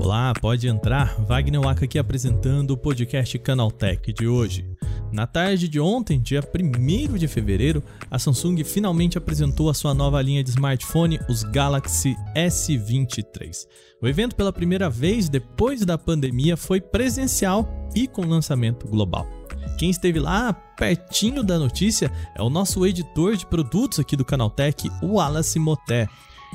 Olá, 0.00 0.32
pode 0.40 0.68
entrar. 0.68 1.20
Wagner 1.24 1.60
Waka 1.60 1.84
aqui 1.84 1.98
apresentando 1.98 2.72
o 2.72 2.76
podcast 2.76 3.38
Canaltech 3.38 4.12
de 4.12 4.26
hoje. 4.26 4.64
Na 5.12 5.26
tarde 5.26 5.68
de 5.68 5.78
ontem, 5.78 6.18
dia 6.18 6.42
1 6.42 7.18
de 7.18 7.28
fevereiro, 7.28 7.82
a 8.10 8.18
Samsung 8.18 8.64
finalmente 8.64 9.18
apresentou 9.18 9.68
a 9.68 9.74
sua 9.74 9.92
nova 9.92 10.22
linha 10.22 10.42
de 10.42 10.50
smartphone, 10.50 11.20
os 11.28 11.42
Galaxy 11.42 12.16
S23. 12.34 13.66
O 14.00 14.08
evento, 14.08 14.34
pela 14.34 14.52
primeira 14.52 14.88
vez 14.88 15.28
depois 15.28 15.84
da 15.84 15.98
pandemia, 15.98 16.56
foi 16.56 16.80
presencial 16.80 17.68
e 17.94 18.08
com 18.08 18.24
lançamento 18.24 18.88
global. 18.88 19.41
Quem 19.82 19.90
esteve 19.90 20.20
lá 20.20 20.52
pertinho 20.52 21.42
da 21.42 21.58
notícia 21.58 22.08
é 22.36 22.40
o 22.40 22.48
nosso 22.48 22.86
editor 22.86 23.34
de 23.34 23.44
produtos 23.44 23.98
aqui 23.98 24.14
do 24.14 24.24
Canaltech, 24.24 24.88
o 25.02 25.14
Wallace 25.14 25.58
Moté. 25.58 26.06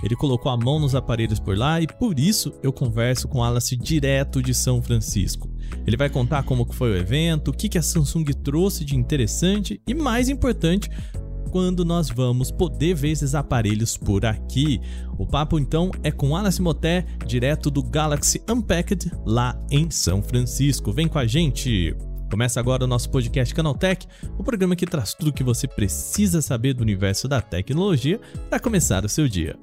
Ele 0.01 0.15
colocou 0.15 0.49
a 0.49 0.55
mão 0.55 0.79
nos 0.79 0.95
aparelhos 0.95 1.37
por 1.37 1.57
lá 1.57 1.81
e 1.81 1.87
por 1.87 2.17
isso 2.17 2.53
eu 2.63 2.71
converso 2.71 3.27
com 3.27 3.43
Alice 3.43 3.75
direto 3.75 4.41
de 4.41 4.53
São 4.53 4.81
Francisco. 4.81 5.49
Ele 5.85 5.97
vai 5.97 6.09
contar 6.09 6.43
como 6.43 6.71
foi 6.71 6.91
o 6.91 6.95
evento, 6.95 7.51
o 7.51 7.53
que 7.53 7.77
a 7.77 7.81
Samsung 7.81 8.23
trouxe 8.41 8.85
de 8.85 8.95
interessante 8.95 9.81
e 9.85 9.93
mais 9.93 10.29
importante, 10.29 10.89
quando 11.51 11.83
nós 11.83 12.09
vamos 12.09 12.49
poder 12.49 12.95
ver 12.95 13.09
esses 13.09 13.35
aparelhos 13.35 13.97
por 13.97 14.25
aqui. 14.25 14.79
O 15.17 15.27
papo 15.27 15.59
então 15.59 15.91
é 16.01 16.11
com 16.11 16.33
Alice 16.33 16.61
Moté, 16.61 17.05
direto 17.25 17.69
do 17.69 17.83
Galaxy 17.83 18.41
Unpacked, 18.49 19.11
lá 19.25 19.61
em 19.69 19.91
São 19.91 20.23
Francisco. 20.23 20.93
Vem 20.93 21.09
com 21.09 21.19
a 21.19 21.27
gente! 21.27 21.93
Começa 22.29 22.59
agora 22.59 22.83
o 22.83 22.87
nosso 22.87 23.09
podcast 23.09 23.55
Canaltech, 23.55 24.05
o 24.37 24.43
programa 24.43 24.75
que 24.75 24.85
traz 24.85 25.13
tudo 25.13 25.29
o 25.29 25.33
que 25.33 25.45
você 25.45 25.65
precisa 25.65 26.41
saber 26.41 26.73
do 26.73 26.81
universo 26.81 27.25
da 27.25 27.41
tecnologia 27.41 28.19
para 28.49 28.59
começar 28.59 29.05
o 29.05 29.09
seu 29.09 29.29
dia. 29.29 29.57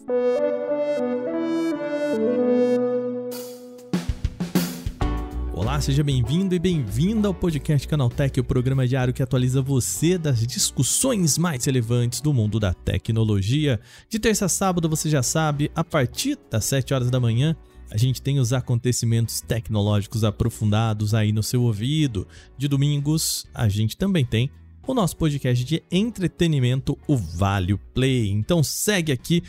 Olá, 5.52 5.78
seja 5.78 6.02
bem-vindo 6.02 6.55
e 6.55 6.58
bem-vinda 6.58 7.28
ao 7.28 7.34
podcast 7.34 7.86
Canaltech, 7.86 8.41
o 8.41 8.44
programa 8.44 8.89
diário 8.89 9.12
que 9.12 9.22
atualiza 9.22 9.61
você 9.61 10.17
das 10.17 10.46
discussões 10.46 11.36
mais 11.36 11.67
relevantes 11.67 12.22
do 12.22 12.33
mundo 12.33 12.58
da 12.58 12.72
tecnologia. 12.72 13.78
De 14.08 14.19
terça 14.19 14.46
a 14.46 14.48
sábado, 14.48 14.89
você 14.89 15.11
já 15.11 15.22
sabe, 15.22 15.70
a 15.74 15.84
partir 15.84 16.39
das 16.50 16.64
7 16.64 16.94
horas 16.94 17.11
da 17.11 17.20
manhã, 17.20 17.55
a 17.90 17.96
gente 17.96 18.20
tem 18.20 18.38
os 18.38 18.52
acontecimentos 18.52 19.40
tecnológicos 19.40 20.24
aprofundados 20.24 21.14
aí 21.14 21.32
no 21.32 21.42
seu 21.42 21.62
ouvido. 21.62 22.27
De 22.56 22.68
domingos, 22.68 23.46
a 23.54 23.68
gente 23.68 23.96
também 23.96 24.24
tem 24.24 24.50
o 24.86 24.94
nosso 24.94 25.16
podcast 25.16 25.64
de 25.64 25.82
entretenimento, 25.90 26.98
o 27.06 27.16
Vale 27.16 27.77
Play. 27.94 28.30
Então 28.30 28.62
segue 28.62 29.12
aqui, 29.12 29.42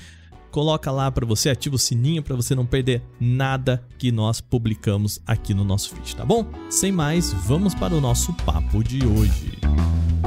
coloca 0.52 0.92
lá 0.92 1.12
para 1.12 1.26
você, 1.26 1.50
ativa 1.50 1.76
o 1.76 1.80
sininho 1.80 2.24
para 2.24 2.36
você 2.36 2.56
não 2.56 2.66
perder 2.66 3.02
nada 3.20 3.86
que 3.98 4.12
nós 4.12 4.40
publicamos 4.40 5.20
aqui 5.26 5.54
no 5.54 5.64
nosso 5.64 5.94
feed, 5.94 6.16
tá 6.16 6.26
bom? 6.26 6.46
Sem 6.70 6.92
mais, 6.92 7.34
vamos 7.34 7.76
para 7.76 7.94
o 7.94 8.02
nosso 8.02 8.34
papo 8.34 8.84
de 8.84 9.06
hoje. 9.06 9.60
Muito 9.62 10.25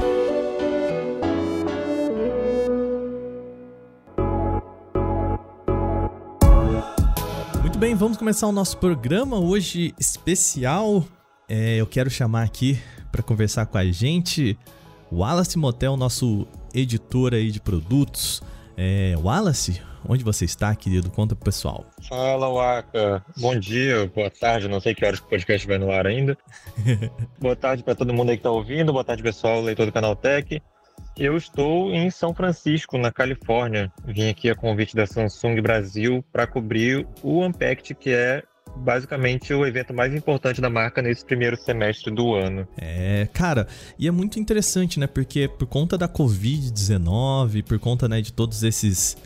vamos 7.99 8.15
começar 8.15 8.47
o 8.47 8.51
nosso 8.53 8.77
programa 8.77 9.37
hoje 9.37 9.93
especial. 9.99 11.03
É, 11.49 11.75
eu 11.75 11.85
quero 11.85 12.09
chamar 12.09 12.43
aqui 12.43 12.79
para 13.11 13.21
conversar 13.21 13.65
com 13.65 13.77
a 13.77 13.83
gente 13.83 14.57
o 15.11 15.17
Wallace 15.17 15.57
Motel, 15.57 15.97
nosso 15.97 16.47
editor 16.73 17.33
aí 17.33 17.51
de 17.51 17.59
produtos. 17.59 18.41
É, 18.77 19.15
Wallace, 19.21 19.81
onde 20.07 20.23
você 20.23 20.45
está, 20.45 20.73
querido? 20.73 21.11
Conta 21.11 21.35
pro 21.35 21.43
pessoal. 21.43 21.83
Fala, 22.07 22.47
Waka. 22.47 23.21
Bom 23.35 23.59
dia, 23.59 24.09
boa 24.15 24.29
tarde. 24.29 24.69
Não 24.69 24.79
sei 24.79 24.95
que 24.95 25.03
horas 25.03 25.19
que 25.19 25.25
o 25.25 25.29
podcast 25.29 25.67
vai 25.67 25.77
no 25.77 25.91
ar 25.91 26.07
ainda. 26.07 26.37
boa 27.37 27.55
tarde 27.57 27.83
para 27.83 27.95
todo 27.95 28.13
mundo 28.13 28.29
aí 28.29 28.37
que 28.37 28.43
tá 28.43 28.51
ouvindo. 28.51 28.93
Boa 28.93 29.03
tarde, 29.03 29.21
pessoal, 29.21 29.61
leitor 29.61 29.85
do 29.85 29.91
Canal 29.91 30.15
Tech. 30.15 30.61
Eu 31.19 31.35
estou 31.35 31.93
em 31.93 32.09
São 32.09 32.33
Francisco, 32.33 32.97
na 32.97 33.11
Califórnia. 33.11 33.91
Vim 34.05 34.29
aqui 34.29 34.49
a 34.49 34.55
convite 34.55 34.95
da 34.95 35.05
Samsung 35.05 35.61
Brasil 35.61 36.23
para 36.31 36.47
cobrir 36.47 37.05
o 37.21 37.45
Unpacked, 37.45 37.93
que 37.95 38.11
é 38.11 38.41
basicamente 38.77 39.53
o 39.53 39.65
evento 39.65 39.93
mais 39.93 40.15
importante 40.15 40.61
da 40.61 40.69
marca 40.69 41.01
nesse 41.01 41.25
primeiro 41.25 41.57
semestre 41.57 42.09
do 42.09 42.35
ano. 42.35 42.65
É, 42.77 43.27
cara, 43.33 43.67
e 43.97 44.07
é 44.07 44.11
muito 44.11 44.39
interessante, 44.39 44.97
né? 44.97 45.07
Porque 45.07 45.49
por 45.49 45.67
conta 45.67 45.97
da 45.97 46.07
Covid-19, 46.07 47.65
por 47.65 47.79
conta 47.79 48.07
né, 48.07 48.21
de 48.21 48.31
todos 48.31 48.63
esses. 48.63 49.17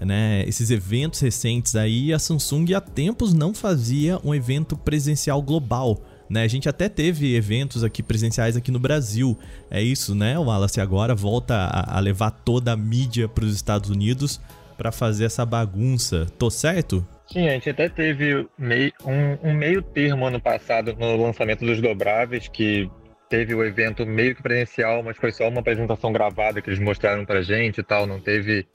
Né, 0.00 0.42
esses 0.48 0.70
eventos 0.70 1.20
recentes 1.20 1.76
aí, 1.76 2.12
a 2.12 2.18
Samsung 2.18 2.74
há 2.74 2.80
tempos 2.80 3.32
não 3.32 3.54
fazia 3.54 4.18
um 4.24 4.34
evento 4.34 4.76
presencial 4.76 5.40
global. 5.40 6.02
Né? 6.32 6.44
A 6.44 6.48
gente 6.48 6.66
até 6.66 6.88
teve 6.88 7.36
eventos 7.36 7.84
aqui 7.84 8.02
presenciais 8.02 8.56
aqui 8.56 8.70
no 8.70 8.78
Brasil. 8.78 9.38
É 9.70 9.82
isso, 9.82 10.14
né? 10.14 10.38
O 10.38 10.44
Wallace 10.44 10.80
agora 10.80 11.14
volta 11.14 11.54
a, 11.54 11.98
a 11.98 12.00
levar 12.00 12.30
toda 12.30 12.72
a 12.72 12.76
mídia 12.76 13.28
para 13.28 13.44
os 13.44 13.54
Estados 13.54 13.90
Unidos 13.90 14.40
para 14.78 14.90
fazer 14.90 15.26
essa 15.26 15.44
bagunça. 15.44 16.26
Tô 16.38 16.48
certo? 16.48 17.06
Sim, 17.30 17.48
a 17.48 17.50
gente 17.50 17.68
até 17.68 17.86
teve 17.86 18.48
meio, 18.58 18.90
um, 19.04 19.50
um 19.50 19.52
meio 19.52 19.82
termo 19.82 20.24
ano 20.24 20.40
passado 20.40 20.96
no 20.98 21.22
lançamento 21.22 21.66
dos 21.66 21.82
dobráveis, 21.82 22.48
que 22.48 22.90
teve 23.28 23.54
o 23.54 23.62
evento 23.62 24.06
meio 24.06 24.34
que 24.34 24.42
presencial, 24.42 25.02
mas 25.02 25.18
foi 25.18 25.32
só 25.32 25.46
uma 25.46 25.60
apresentação 25.60 26.14
gravada 26.14 26.62
que 26.62 26.70
eles 26.70 26.80
mostraram 26.80 27.26
pra 27.26 27.42
gente 27.42 27.80
e 27.80 27.84
tal, 27.84 28.06
não 28.06 28.18
teve... 28.18 28.66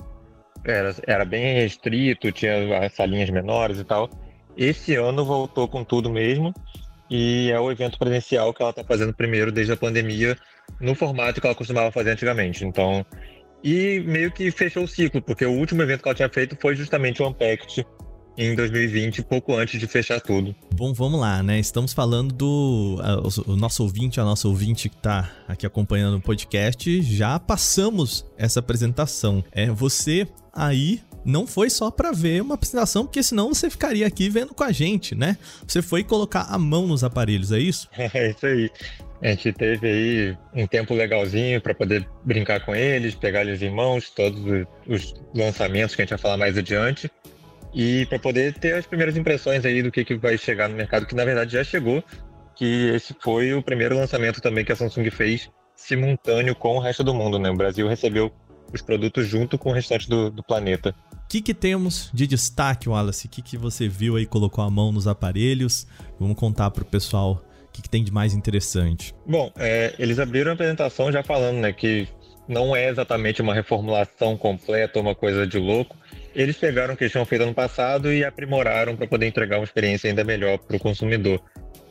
Era, 0.63 0.95
era 1.07 1.25
bem 1.25 1.55
restrito, 1.55 2.31
tinha 2.31 2.87
salinhas 2.91 3.31
menores 3.31 3.79
e 3.79 3.83
tal. 3.83 4.09
Esse 4.55 4.93
ano 4.93 5.25
voltou 5.25 5.67
com 5.67 5.83
tudo 5.83 6.09
mesmo, 6.09 6.53
e 7.09 7.49
é 7.51 7.59
o 7.59 7.71
evento 7.71 7.97
presencial 7.97 8.53
que 8.53 8.61
ela 8.61 8.71
está 8.71 8.83
fazendo 8.83 9.13
primeiro 9.13 9.51
desde 9.51 9.73
a 9.73 9.77
pandemia, 9.77 10.37
no 10.79 10.95
formato 10.95 11.39
que 11.39 11.47
ela 11.47 11.55
costumava 11.55 11.91
fazer 11.91 12.11
antigamente. 12.11 12.65
Então, 12.65 13.05
e 13.63 13.99
meio 14.05 14.31
que 14.31 14.51
fechou 14.51 14.83
o 14.83 14.87
ciclo, 14.87 15.21
porque 15.21 15.45
o 15.45 15.51
último 15.51 15.81
evento 15.81 16.01
que 16.01 16.07
ela 16.09 16.15
tinha 16.15 16.29
feito 16.29 16.57
foi 16.59 16.75
justamente 16.75 17.21
o 17.21 17.27
Unpacked 17.27 17.85
em 18.37 18.53
2020, 18.53 19.23
pouco 19.23 19.55
antes 19.55 19.79
de 19.79 19.87
fechar 19.87 20.21
tudo. 20.21 20.55
Bom, 20.75 20.93
vamos 20.93 21.19
lá, 21.19 21.41
né? 21.41 21.59
Estamos 21.59 21.91
falando 21.91 22.33
do 22.33 22.99
o, 23.47 23.55
nosso 23.55 23.81
ouvinte, 23.81 24.19
a 24.19 24.23
nossa 24.23 24.47
ouvinte 24.47 24.89
que 24.89 24.95
está 24.95 25.31
aqui 25.47 25.65
acompanhando 25.65 26.17
o 26.17 26.21
podcast, 26.21 27.01
já 27.01 27.39
passamos 27.39 28.25
essa 28.37 28.59
apresentação. 28.59 29.43
É 29.51 29.71
você 29.71 30.27
aí 30.53 31.01
não 31.27 31.45
foi 31.45 31.69
só 31.69 31.91
para 31.91 32.11
ver 32.11 32.41
uma 32.41 32.55
apresentação, 32.55 33.05
porque 33.05 33.21
senão 33.21 33.53
você 33.53 33.69
ficaria 33.69 34.07
aqui 34.07 34.29
vendo 34.29 34.53
com 34.53 34.63
a 34.63 34.71
gente, 34.71 35.13
né? 35.13 35.37
Você 35.67 35.81
foi 35.81 36.03
colocar 36.03 36.43
a 36.43 36.57
mão 36.57 36.87
nos 36.87 37.03
aparelhos, 37.03 37.51
é 37.51 37.59
isso? 37.59 37.89
É 38.13 38.29
isso 38.29 38.45
aí. 38.45 38.71
A 39.21 39.27
gente 39.29 39.51
teve 39.51 39.87
aí 39.87 40.37
um 40.53 40.65
tempo 40.65 40.93
legalzinho 40.93 41.59
para 41.59 41.73
poder 41.73 42.07
brincar 42.23 42.63
com 42.63 42.73
eles, 42.73 43.15
pegar 43.15 43.41
eles 43.41 43.61
em 43.61 43.69
mãos, 43.69 44.09
todos 44.09 44.39
os 44.87 45.13
lançamentos 45.35 45.95
que 45.95 46.01
a 46.01 46.05
gente 46.05 46.11
vai 46.11 46.19
falar 46.19 46.37
mais 46.37 46.57
adiante. 46.57 47.11
E 47.73 48.05
para 48.05 48.19
poder 48.19 48.53
ter 48.53 48.75
as 48.75 48.85
primeiras 48.85 49.17
impressões 49.17 49.65
aí 49.65 49.83
do 49.83 49.91
que, 49.91 50.05
que 50.05 50.15
vai 50.15 50.37
chegar 50.37 50.69
no 50.69 50.75
mercado, 50.75 51.05
que 51.05 51.15
na 51.15 51.25
verdade 51.25 51.53
já 51.53 51.63
chegou, 51.63 52.03
que 52.55 52.89
esse 52.89 53.15
foi 53.19 53.53
o 53.53 53.61
primeiro 53.61 53.95
lançamento 53.95 54.39
também 54.39 54.63
que 54.63 54.71
a 54.71 54.75
Samsung 54.75 55.09
fez 55.11 55.49
simultâneo 55.75 56.55
com 56.55 56.77
o 56.77 56.79
resto 56.79 57.03
do 57.03 57.13
mundo, 57.13 57.37
né? 57.37 57.49
O 57.49 57.55
Brasil 57.55 57.87
recebeu 57.87 58.31
os 58.73 58.81
produtos 58.81 59.27
junto 59.27 59.57
com 59.57 59.69
o 59.69 59.73
restante 59.73 60.09
do, 60.09 60.29
do 60.29 60.43
planeta. 60.43 60.93
O 61.27 61.29
que, 61.29 61.41
que 61.41 61.53
temos 61.53 62.09
de 62.13 62.25
destaque, 62.25 62.87
Wallace? 62.87 63.27
O 63.27 63.29
que, 63.29 63.41
que 63.41 63.57
você 63.57 63.85
viu 63.89 64.15
aí, 64.15 64.25
colocou 64.25 64.63
a 64.63 64.69
mão 64.69 64.93
nos 64.93 65.07
aparelhos? 65.07 65.85
Vamos 66.17 66.37
contar 66.37 66.71
para 66.71 66.83
o 66.83 66.85
pessoal 66.85 67.43
o 67.67 67.71
que, 67.73 67.81
que, 67.81 67.89
tem 67.89 68.01
de 68.01 68.13
mais 68.13 68.33
interessante. 68.33 69.13
Bom, 69.25 69.51
é, 69.57 69.93
eles 69.99 70.19
abriram 70.19 70.51
a 70.51 70.53
apresentação 70.53 71.11
já 71.11 71.21
falando 71.21 71.57
né, 71.57 71.73
que 71.73 72.07
não 72.47 72.73
é 72.73 72.87
exatamente 72.87 73.41
uma 73.41 73.53
reformulação 73.53 74.37
completa, 74.37 75.01
uma 75.01 75.13
coisa 75.13 75.45
de 75.45 75.57
louco. 75.57 75.97
Eles 76.33 76.55
pegaram 76.55 76.93
o 76.93 76.97
que 76.97 77.09
tinham 77.09 77.25
feito 77.25 77.41
ano 77.41 77.53
passado 77.53 78.09
e 78.09 78.23
aprimoraram 78.23 78.95
para 78.95 79.05
poder 79.05 79.27
entregar 79.27 79.57
uma 79.57 79.65
experiência 79.65 80.09
ainda 80.09 80.23
melhor 80.23 80.57
para 80.57 80.77
o 80.77 80.79
consumidor. 80.79 81.41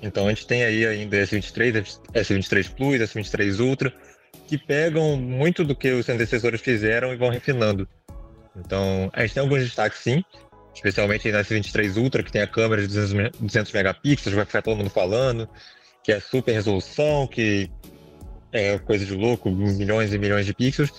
Então 0.01 0.25
a 0.25 0.31
gente 0.31 0.47
tem 0.47 0.65
aí 0.65 0.87
ainda 0.87 1.15
S23, 1.15 2.01
S23 2.15 2.75
Plus, 2.75 3.01
S23 3.03 3.61
Ultra, 3.61 3.93
que 4.49 4.57
pegam 4.57 5.15
muito 5.19 5.63
do 5.63 5.77
que 5.77 5.91
os 5.91 6.09
antecessores 6.09 6.63
fizeram 6.63 7.13
e 7.13 7.17
vão 7.17 7.29
refinando. 7.29 7.87
Então, 8.59 9.11
a 9.13 9.23
gente 9.23 9.35
tem 9.35 9.43
alguns 9.43 9.63
destaques 9.63 9.99
sim, 10.01 10.25
especialmente 10.75 11.31
na 11.31 11.41
S23 11.41 11.97
Ultra, 11.97 12.23
que 12.23 12.33
tem 12.33 12.43
a 12.43 12.47
câmera 12.47 12.87
de 12.87 12.89
200 12.89 13.73
megapixels, 13.73 14.35
vai 14.35 14.45
ficar 14.45 14.63
todo 14.63 14.77
mundo 14.77 14.91
falando, 14.91 15.49
que 16.03 16.13
é 16.13 16.21
super 16.21 16.53
resolução, 16.53 17.27
que 17.27 17.71
é 18.53 18.79
coisa 18.79 19.05
de 19.05 19.15
louco, 19.15 19.51
milhões 19.51 20.13
e 20.13 20.19
milhões 20.19 20.47
de 20.47 20.55
pixels. 20.55 20.93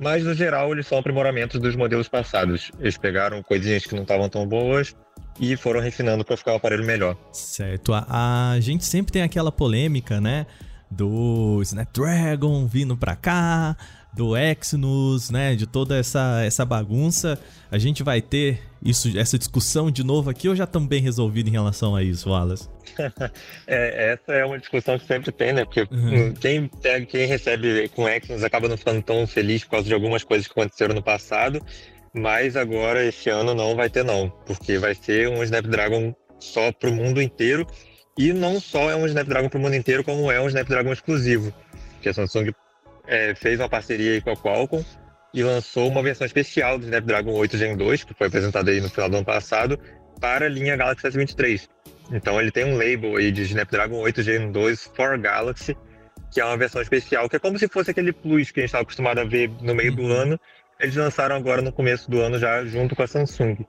Mas, 0.00 0.24
no 0.24 0.34
geral, 0.34 0.72
eles 0.72 0.86
são 0.86 0.98
aprimoramentos 0.98 1.60
dos 1.60 1.74
modelos 1.74 2.08
passados. 2.08 2.70
Eles 2.78 2.96
pegaram 2.96 3.42
coisinhas 3.42 3.84
que 3.84 3.94
não 3.94 4.02
estavam 4.02 4.28
tão 4.28 4.46
boas 4.46 4.94
e 5.40 5.56
foram 5.56 5.80
refinando 5.80 6.24
para 6.24 6.36
ficar 6.36 6.52
o 6.52 6.56
aparelho 6.56 6.84
melhor. 6.84 7.16
Certo. 7.32 7.92
A, 7.92 8.52
a 8.52 8.60
gente 8.60 8.84
sempre 8.84 9.12
tem 9.12 9.22
aquela 9.22 9.50
polêmica, 9.50 10.20
né? 10.20 10.46
Do 10.90 11.60
Snapdragon 11.62 12.66
vindo 12.66 12.96
para 12.96 13.14
cá, 13.16 13.76
do 14.18 14.36
Exynos, 14.36 15.30
né, 15.30 15.54
de 15.54 15.64
toda 15.64 15.96
essa, 15.96 16.42
essa 16.44 16.64
bagunça. 16.64 17.38
A 17.70 17.78
gente 17.78 18.02
vai 18.02 18.20
ter 18.20 18.60
isso, 18.82 19.16
essa 19.16 19.38
discussão 19.38 19.92
de 19.92 20.02
novo 20.02 20.28
aqui 20.28 20.48
ou 20.48 20.56
já 20.56 20.64
estão 20.64 20.84
bem 20.84 21.00
resolvidos 21.00 21.48
em 21.48 21.52
relação 21.52 21.94
a 21.94 22.02
isso, 22.02 22.28
Wallace? 22.30 22.68
é, 23.64 24.12
essa 24.12 24.32
é 24.32 24.44
uma 24.44 24.58
discussão 24.58 24.98
que 24.98 25.06
sempre 25.06 25.30
tem, 25.30 25.52
né? 25.52 25.64
Porque 25.64 25.82
uhum. 25.82 26.34
quem, 26.34 26.66
pega, 26.66 27.06
quem 27.06 27.26
recebe 27.26 27.88
com 27.90 28.08
Exynos 28.08 28.42
acaba 28.42 28.68
não 28.68 28.76
ficando 28.76 29.00
tão 29.02 29.24
feliz 29.24 29.62
por 29.62 29.70
causa 29.70 29.86
de 29.86 29.94
algumas 29.94 30.24
coisas 30.24 30.48
que 30.48 30.52
aconteceram 30.52 30.96
no 30.96 31.02
passado, 31.02 31.64
mas 32.12 32.56
agora 32.56 33.04
esse 33.04 33.30
ano 33.30 33.54
não 33.54 33.76
vai 33.76 33.88
ter 33.88 34.04
não, 34.04 34.28
porque 34.44 34.78
vai 34.78 34.96
ser 34.96 35.28
um 35.28 35.44
Snapdragon 35.44 36.12
só 36.40 36.72
para 36.72 36.90
o 36.90 36.92
mundo 36.92 37.22
inteiro 37.22 37.64
e 38.18 38.32
não 38.32 38.58
só 38.58 38.90
é 38.90 38.96
um 38.96 39.06
Snapdragon 39.06 39.48
para 39.48 39.58
o 39.58 39.62
mundo 39.62 39.76
inteiro, 39.76 40.02
como 40.02 40.28
é 40.28 40.40
um 40.40 40.48
Snapdragon 40.48 40.92
exclusivo, 40.92 41.52
que 42.02 42.08
a 42.08 42.14
Samsung 42.14 42.52
é, 43.08 43.34
fez 43.34 43.58
uma 43.58 43.68
parceria 43.68 44.20
com 44.20 44.30
a 44.30 44.36
Qualcomm 44.36 44.84
e 45.32 45.42
lançou 45.42 45.88
uma 45.88 46.02
versão 46.02 46.26
especial 46.26 46.78
do 46.78 46.84
Snapdragon 46.84 47.32
8 47.32 47.56
Gen 47.56 47.76
2, 47.76 48.04
que 48.04 48.14
foi 48.14 48.28
apresentada 48.28 48.70
aí 48.70 48.80
no 48.80 48.88
final 48.88 49.08
do 49.08 49.16
ano 49.16 49.24
passado, 49.24 49.78
para 50.20 50.46
a 50.46 50.48
linha 50.48 50.76
Galaxy 50.76 51.06
S23. 51.06 51.68
Então 52.12 52.40
ele 52.40 52.50
tem 52.50 52.64
um 52.64 52.76
label 52.76 53.16
aí 53.16 53.32
de 53.32 53.42
Snapdragon 53.42 53.98
8 53.98 54.22
Gen 54.22 54.52
2 54.52 54.90
for 54.94 55.18
Galaxy, 55.18 55.76
que 56.30 56.40
é 56.40 56.44
uma 56.44 56.56
versão 56.56 56.80
especial, 56.82 57.28
que 57.28 57.36
é 57.36 57.38
como 57.38 57.58
se 57.58 57.68
fosse 57.68 57.90
aquele 57.90 58.12
Plus 58.12 58.50
que 58.50 58.60
a 58.60 58.62
gente 58.62 58.68
estava 58.68 58.82
acostumado 58.82 59.18
a 59.18 59.24
ver 59.24 59.50
no 59.62 59.74
meio 59.74 59.94
do 59.94 60.02
uhum. 60.02 60.12
ano. 60.12 60.40
Eles 60.78 60.94
lançaram 60.94 61.34
agora 61.34 61.60
no 61.60 61.72
começo 61.72 62.10
do 62.10 62.20
ano 62.20 62.38
já 62.38 62.64
junto 62.64 62.94
com 62.94 63.02
a 63.02 63.06
Samsung, 63.06 63.66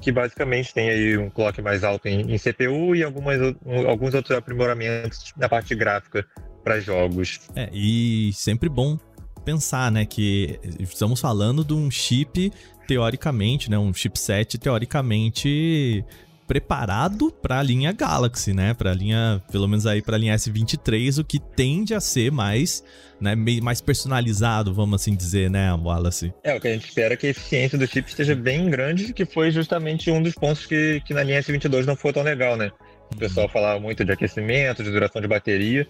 que 0.00 0.12
basicamente 0.12 0.72
tem 0.72 0.90
aí 0.90 1.18
um 1.18 1.28
clock 1.28 1.60
mais 1.60 1.82
alto 1.82 2.06
em, 2.06 2.34
em 2.34 2.38
CPU 2.38 2.94
e 2.94 3.02
algumas, 3.02 3.40
alguns 3.86 4.14
outros 4.14 4.36
aprimoramentos 4.36 5.32
na 5.36 5.48
parte 5.48 5.74
gráfica 5.74 6.24
para 6.64 6.80
jogos. 6.80 7.40
É, 7.54 7.68
e 7.72 8.32
sempre 8.32 8.68
bom 8.68 8.98
pensar, 9.44 9.92
né, 9.92 10.06
que 10.06 10.58
estamos 10.80 11.20
falando 11.20 11.62
de 11.62 11.74
um 11.74 11.90
chip 11.90 12.50
teoricamente, 12.88 13.70
né, 13.70 13.78
um 13.78 13.92
chipset 13.92 14.56
teoricamente 14.58 16.04
preparado 16.46 17.32
para 17.32 17.58
a 17.58 17.62
linha 17.62 17.92
Galaxy, 17.92 18.52
né? 18.52 18.74
Para 18.74 18.90
a 18.90 18.94
linha, 18.94 19.42
pelo 19.50 19.66
menos 19.66 19.86
aí 19.86 20.02
para 20.02 20.16
a 20.16 20.18
linha 20.18 20.34
S23, 20.34 21.20
o 21.20 21.24
que 21.24 21.38
tende 21.38 21.94
a 21.94 22.00
ser 22.00 22.30
mais, 22.30 22.84
né, 23.20 23.34
mais 23.34 23.80
personalizado, 23.80 24.72
vamos 24.72 25.00
assim 25.00 25.14
dizer, 25.14 25.50
né, 25.50 25.72
Wallace? 25.72 26.32
É, 26.42 26.54
o 26.54 26.60
que 26.60 26.68
a 26.68 26.72
gente 26.72 26.86
espera 26.86 27.14
é 27.14 27.16
que 27.16 27.26
a 27.26 27.30
eficiência 27.30 27.78
do 27.78 27.86
chip 27.86 28.08
esteja 28.08 28.34
bem 28.34 28.68
grande, 28.68 29.12
que 29.12 29.24
foi 29.24 29.50
justamente 29.50 30.10
um 30.10 30.22
dos 30.22 30.34
pontos 30.34 30.66
que, 30.66 31.00
que 31.06 31.14
na 31.14 31.22
linha 31.22 31.40
S22 31.40 31.84
não 31.84 31.96
foi 31.96 32.12
tão 32.12 32.22
legal, 32.22 32.56
né? 32.56 32.70
O 33.12 33.16
pessoal 33.16 33.48
falava 33.48 33.78
muito 33.80 34.04
de 34.04 34.12
aquecimento, 34.12 34.82
de 34.82 34.90
duração 34.90 35.22
de 35.22 35.28
bateria. 35.28 35.86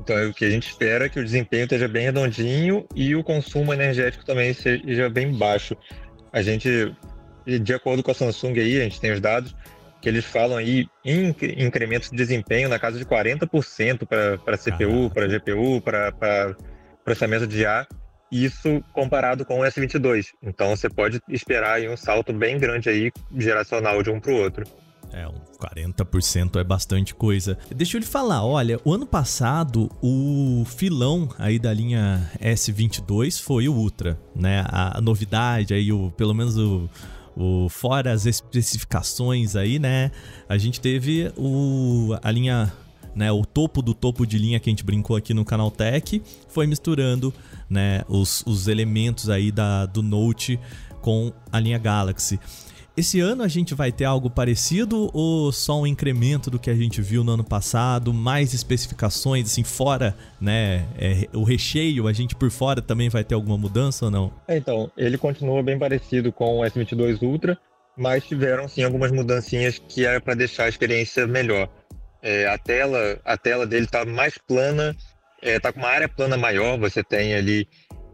Então, 0.00 0.30
o 0.30 0.34
que 0.34 0.44
a 0.44 0.50
gente 0.50 0.68
espera 0.68 1.06
é 1.06 1.08
que 1.08 1.18
o 1.18 1.24
desempenho 1.24 1.64
esteja 1.64 1.88
bem 1.88 2.04
redondinho 2.04 2.86
e 2.94 3.14
o 3.14 3.24
consumo 3.24 3.74
energético 3.74 4.24
também 4.24 4.54
seja 4.54 5.10
bem 5.10 5.32
baixo. 5.32 5.76
A 6.32 6.40
gente, 6.40 6.94
de 7.46 7.74
acordo 7.74 8.02
com 8.02 8.10
a 8.10 8.14
Samsung 8.14 8.58
aí, 8.58 8.80
a 8.80 8.84
gente 8.84 9.00
tem 9.00 9.12
os 9.12 9.20
dados, 9.20 9.54
que 10.00 10.08
eles 10.08 10.24
falam 10.24 10.56
aí 10.56 10.86
em 11.04 11.34
incrementos 11.58 12.10
de 12.10 12.16
desempenho 12.16 12.68
na 12.68 12.78
casa 12.78 12.98
de 12.98 13.04
40% 13.04 14.06
para 14.06 14.56
CPU, 14.56 15.10
para 15.10 15.26
GPU, 15.26 15.80
para 15.80 16.54
processamento 17.04 17.46
de 17.46 17.62
IA, 17.62 17.86
isso 18.30 18.84
comparado 18.92 19.44
com 19.44 19.60
o 19.60 19.62
S22. 19.64 20.28
Então 20.42 20.76
você 20.76 20.88
pode 20.88 21.20
esperar 21.28 21.74
aí 21.74 21.88
um 21.88 21.96
salto 21.96 22.32
bem 22.32 22.58
grande 22.58 22.88
aí, 22.88 23.10
geracional 23.36 24.02
de 24.02 24.10
um 24.10 24.20
para 24.20 24.30
o 24.30 24.36
outro. 24.36 24.64
É, 25.12 25.26
um 25.26 25.34
40% 25.58 26.60
é 26.60 26.64
bastante 26.64 27.14
coisa. 27.14 27.58
Deixa 27.74 27.96
eu 27.96 28.00
lhe 28.00 28.06
falar, 28.06 28.44
olha, 28.44 28.80
o 28.84 28.92
ano 28.92 29.06
passado 29.06 29.90
o 30.02 30.64
filão 30.66 31.28
aí 31.38 31.58
da 31.58 31.72
linha 31.72 32.30
S22 32.40 33.40
foi 33.40 33.68
o 33.68 33.74
Ultra, 33.74 34.18
né? 34.34 34.64
A 34.68 35.00
novidade 35.00 35.72
aí, 35.72 35.92
o, 35.92 36.10
pelo 36.16 36.34
menos 36.34 36.56
o, 36.58 36.88
o 37.34 37.68
fora 37.68 38.12
as 38.12 38.26
especificações 38.26 39.56
aí, 39.56 39.78
né? 39.78 40.10
A 40.48 40.58
gente 40.58 40.80
teve 40.80 41.32
o, 41.36 42.16
a 42.22 42.30
linha 42.30 42.72
né, 43.14 43.32
o 43.32 43.44
topo 43.44 43.82
do 43.82 43.94
topo 43.94 44.24
de 44.24 44.38
linha 44.38 44.60
que 44.60 44.70
a 44.70 44.72
gente 44.72 44.84
brincou 44.84 45.16
aqui 45.16 45.34
no 45.34 45.44
canal 45.44 45.72
Tech 45.72 46.22
foi 46.46 46.68
misturando 46.68 47.34
né, 47.68 48.02
os, 48.08 48.44
os 48.46 48.68
elementos 48.68 49.28
aí 49.28 49.50
da, 49.50 49.86
do 49.86 50.02
Note 50.02 50.60
com 51.00 51.32
a 51.50 51.58
linha 51.58 51.78
Galaxy. 51.78 52.38
Esse 52.98 53.20
ano 53.20 53.44
a 53.44 53.48
gente 53.48 53.76
vai 53.76 53.92
ter 53.92 54.06
algo 54.06 54.28
parecido 54.28 55.08
ou 55.14 55.52
só 55.52 55.80
um 55.80 55.86
incremento 55.86 56.50
do 56.50 56.58
que 56.58 56.68
a 56.68 56.74
gente 56.74 57.00
viu 57.00 57.22
no 57.22 57.30
ano 57.30 57.44
passado, 57.44 58.12
mais 58.12 58.52
especificações, 58.52 59.46
assim, 59.46 59.62
fora, 59.62 60.16
né, 60.40 60.84
é, 60.98 61.28
o 61.32 61.44
recheio, 61.44 62.08
a 62.08 62.12
gente 62.12 62.34
por 62.34 62.50
fora 62.50 62.82
também 62.82 63.08
vai 63.08 63.22
ter 63.22 63.36
alguma 63.36 63.56
mudança 63.56 64.06
ou 64.06 64.10
não? 64.10 64.32
É, 64.48 64.56
então, 64.56 64.90
ele 64.96 65.16
continua 65.16 65.62
bem 65.62 65.78
parecido 65.78 66.32
com 66.32 66.58
o 66.58 66.62
S22 66.64 67.22
Ultra, 67.22 67.56
mas 67.96 68.26
tiveram 68.26 68.68
sim 68.68 68.82
algumas 68.82 69.12
mudancinhas 69.12 69.78
que 69.78 70.04
era 70.04 70.20
para 70.20 70.34
deixar 70.34 70.64
a 70.64 70.68
experiência 70.68 71.24
melhor. 71.24 71.68
É, 72.20 72.48
a 72.48 72.58
tela, 72.58 73.20
a 73.24 73.36
tela 73.36 73.64
dele 73.64 73.84
está 73.84 74.04
mais 74.04 74.36
plana, 74.38 74.96
está 75.40 75.68
é, 75.68 75.72
com 75.72 75.78
uma 75.78 75.88
área 75.88 76.08
plana 76.08 76.36
maior, 76.36 76.76
você 76.76 77.04
tem 77.04 77.32
ali 77.32 77.68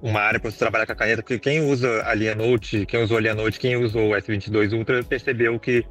uma 0.04 0.20
área 0.20 0.38
para 0.38 0.50
você 0.50 0.58
trabalhar 0.58 0.84
com 0.84 0.92
a 0.92 0.94
caneta, 0.94 1.22
porque 1.22 1.38
quem 1.38 1.62
usa 1.62 2.04
a 2.04 2.12
linha 2.12 2.34
Note, 2.34 2.84
quem 2.84 3.02
usou 3.02 3.16
a 3.16 3.20
linha 3.22 3.34
Note, 3.34 3.58
quem 3.58 3.74
usou 3.74 4.10
o 4.10 4.14
S22 4.14 4.74
Ultra, 4.74 5.02
percebeu 5.02 5.58
que 5.58 5.82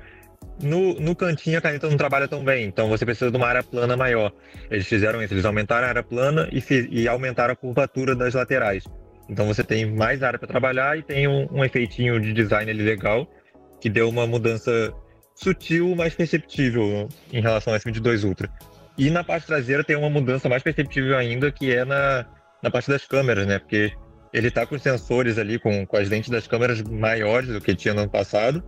no, 0.62 0.94
no 1.00 1.16
cantinho 1.16 1.58
a 1.58 1.62
caneta 1.62 1.90
não 1.90 1.98
trabalha 1.98 2.28
tão 2.28 2.44
bem, 2.44 2.66
então 2.66 2.88
você 2.88 3.04
precisa 3.06 3.32
de 3.32 3.38
uma 3.38 3.48
área 3.48 3.64
plana 3.64 3.98
maior. 3.98 4.32
Eles 4.70 4.86
fizeram 4.86 5.20
isso, 5.24 5.34
eles 5.34 5.46
aumentaram 5.46 5.88
a 5.88 5.90
área 5.90 6.04
plana 6.04 6.48
e, 6.52 6.64
e 6.92 7.08
aumentaram 7.08 7.54
a 7.54 7.56
curvatura 7.56 8.16
das 8.16 8.36
laterais. 8.36 8.84
Então 9.28 9.48
você 9.48 9.64
tem 9.64 9.92
mais 9.92 10.22
área 10.22 10.38
para 10.38 10.48
trabalhar 10.48 10.96
e 10.96 11.02
tem 11.02 11.28
um, 11.28 11.48
um 11.52 11.66
efeitinho 11.66 12.20
de 12.22 12.34
design 12.34 12.70
ali 12.70 12.84
legal, 12.84 13.28
que 13.82 13.90
deu 13.90 14.08
uma 14.08 14.28
mudança 14.28 14.94
sutil, 15.34 15.96
mas 15.96 16.14
perceptível 16.14 17.10
em 17.32 17.42
relação 17.42 17.74
ao 17.74 17.80
S22 17.80 18.24
Ultra. 18.26 18.48
E 18.96 19.10
na 19.10 19.24
parte 19.24 19.48
traseira 19.48 19.84
tem 19.84 19.96
uma 19.96 20.10
mudança 20.10 20.48
mais 20.48 20.62
perceptível 20.62 21.18
ainda, 21.18 21.52
que 21.52 21.74
é 21.74 21.84
na, 21.84 22.28
na 22.62 22.70
parte 22.70 22.92
das 22.92 23.08
câmeras, 23.08 23.48
né? 23.48 23.58
Porque 23.58 23.92
ele 24.34 24.50
tá 24.50 24.66
com 24.66 24.78
sensores 24.80 25.38
ali, 25.38 25.60
com, 25.60 25.86
com 25.86 25.96
as 25.96 26.10
lentes 26.10 26.30
das 26.30 26.48
câmeras 26.48 26.82
maiores 26.82 27.50
do 27.50 27.62
que 27.62 27.76
tinha 27.76 27.94
no 27.94 28.02
ano 28.02 28.10
passado, 28.10 28.64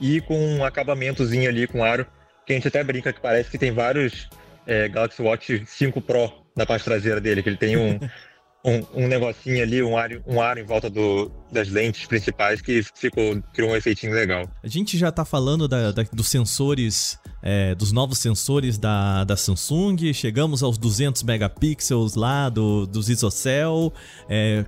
e 0.00 0.20
com 0.22 0.34
um 0.34 0.64
acabamentozinho 0.64 1.48
ali 1.48 1.66
com 1.66 1.84
aro, 1.84 2.06
que 2.46 2.52
a 2.52 2.56
gente 2.56 2.68
até 2.68 2.82
brinca 2.82 3.12
que 3.12 3.20
parece 3.20 3.50
que 3.50 3.58
tem 3.58 3.70
vários 3.70 4.28
é, 4.66 4.88
Galaxy 4.88 5.20
Watch 5.22 5.62
5 5.66 6.00
Pro 6.00 6.32
na 6.56 6.64
parte 6.64 6.84
traseira 6.84 7.20
dele, 7.20 7.42
que 7.42 7.48
ele 7.50 7.56
tem 7.56 7.76
um, 7.76 7.98
um, 8.64 9.04
um, 9.04 9.06
negocinho 9.06 9.62
ali, 9.62 9.82
um 9.82 9.96
aro, 9.96 10.22
um 10.26 10.40
aro 10.40 10.58
em 10.58 10.64
volta 10.64 10.88
do, 10.88 11.30
das 11.52 11.68
lentes 11.68 12.06
principais 12.06 12.62
que 12.62 12.82
ficou, 12.94 13.42
criou 13.52 13.70
um 13.70 13.76
efeitinho 13.76 14.12
legal. 14.14 14.48
A 14.62 14.68
gente 14.68 14.96
já 14.96 15.10
está 15.10 15.24
falando 15.24 15.68
da, 15.68 15.92
da, 15.92 16.02
dos 16.10 16.28
sensores, 16.28 17.18
é, 17.42 17.74
dos 17.74 17.92
novos 17.92 18.18
sensores 18.18 18.78
da, 18.78 19.24
da 19.24 19.36
Samsung, 19.36 20.12
chegamos 20.14 20.62
aos 20.62 20.78
200 20.78 21.22
megapixels 21.24 22.14
lá 22.14 22.48
do, 22.48 22.86
dos 22.86 23.10
ISOCELL, 23.10 23.92
é, 24.30 24.64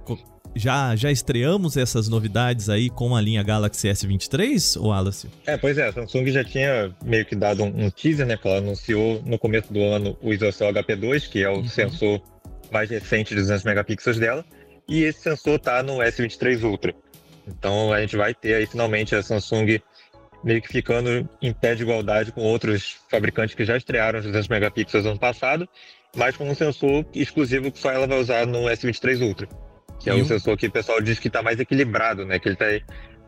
já, 0.55 0.97
já 0.97 1.11
estreamos 1.11 1.77
essas 1.77 2.09
novidades 2.09 2.69
aí 2.69 2.89
com 2.89 3.15
a 3.15 3.21
linha 3.21 3.43
Galaxy 3.43 3.89
S23, 3.89 4.81
ou 4.81 4.89
Wallace? 4.89 5.29
É, 5.47 5.57
pois 5.57 5.77
é, 5.79 5.89
a 5.89 5.93
Samsung 5.93 6.27
já 6.31 6.45
tinha 6.45 6.95
meio 7.05 7.25
que 7.25 7.37
dado 7.37 7.63
um, 7.63 7.87
um 7.87 7.91
teaser, 7.91 8.27
né, 8.27 8.37
que 8.37 8.49
ela 8.49 8.59
anunciou 8.59 9.23
no 9.25 9.39
começo 9.39 9.73
do 9.73 9.83
ano 9.83 10.17
o 10.23 10.33
ISOCELL 10.33 10.73
HP2, 10.73 11.29
que 11.29 11.43
é 11.43 11.49
o 11.49 11.57
uhum. 11.57 11.69
sensor 11.69 12.23
mais 12.71 12.91
recente 12.91 13.35
de 13.35 13.41
200 13.41 13.65
megapixels 13.65 14.19
dela, 14.19 14.45
e 14.89 15.05
esse 15.05 15.21
sensor 15.21 15.57
está 15.57 15.83
no 15.83 15.99
S23 15.99 16.63
Ultra. 16.63 16.95
Então 17.47 17.93
a 17.93 18.01
gente 18.01 18.17
vai 18.17 18.35
ter 18.35 18.55
aí 18.55 18.67
finalmente 18.67 19.15
a 19.15 19.23
Samsung 19.23 19.81
meio 20.45 20.63
que 20.63 20.69
ficando 20.69 21.29
em 21.41 21.53
pé 21.53 21.75
de 21.75 21.83
igualdade 21.83 22.33
com 22.33 22.43
outros 22.43 22.99
fabricantes 23.09 23.55
que 23.55 23.65
já 23.65 23.77
estrearam 23.77 24.19
os 24.19 24.27
200 24.27 24.49
megapixels 24.49 25.05
no 25.05 25.11
ano 25.11 25.19
passado, 25.19 25.69
mas 26.15 26.37
com 26.37 26.49
um 26.49 26.55
sensor 26.55 27.05
exclusivo 27.15 27.71
que 27.71 27.79
só 27.79 27.91
ela 27.91 28.07
vai 28.07 28.19
usar 28.19 28.47
no 28.47 28.65
S23 28.65 29.23
Ultra, 29.23 29.49
que 29.99 30.11
é 30.11 30.15
um 30.15 30.25
sensor 30.25 30.57
que 30.57 30.67
o 30.67 30.71
pessoal 30.71 31.01
diz 31.01 31.19
que 31.19 31.29
está 31.29 31.43
mais 31.43 31.59
equilibrado, 31.59 32.25
né? 32.25 32.39
Que 32.39 32.49
ele 32.49 32.57
tá, 32.57 32.67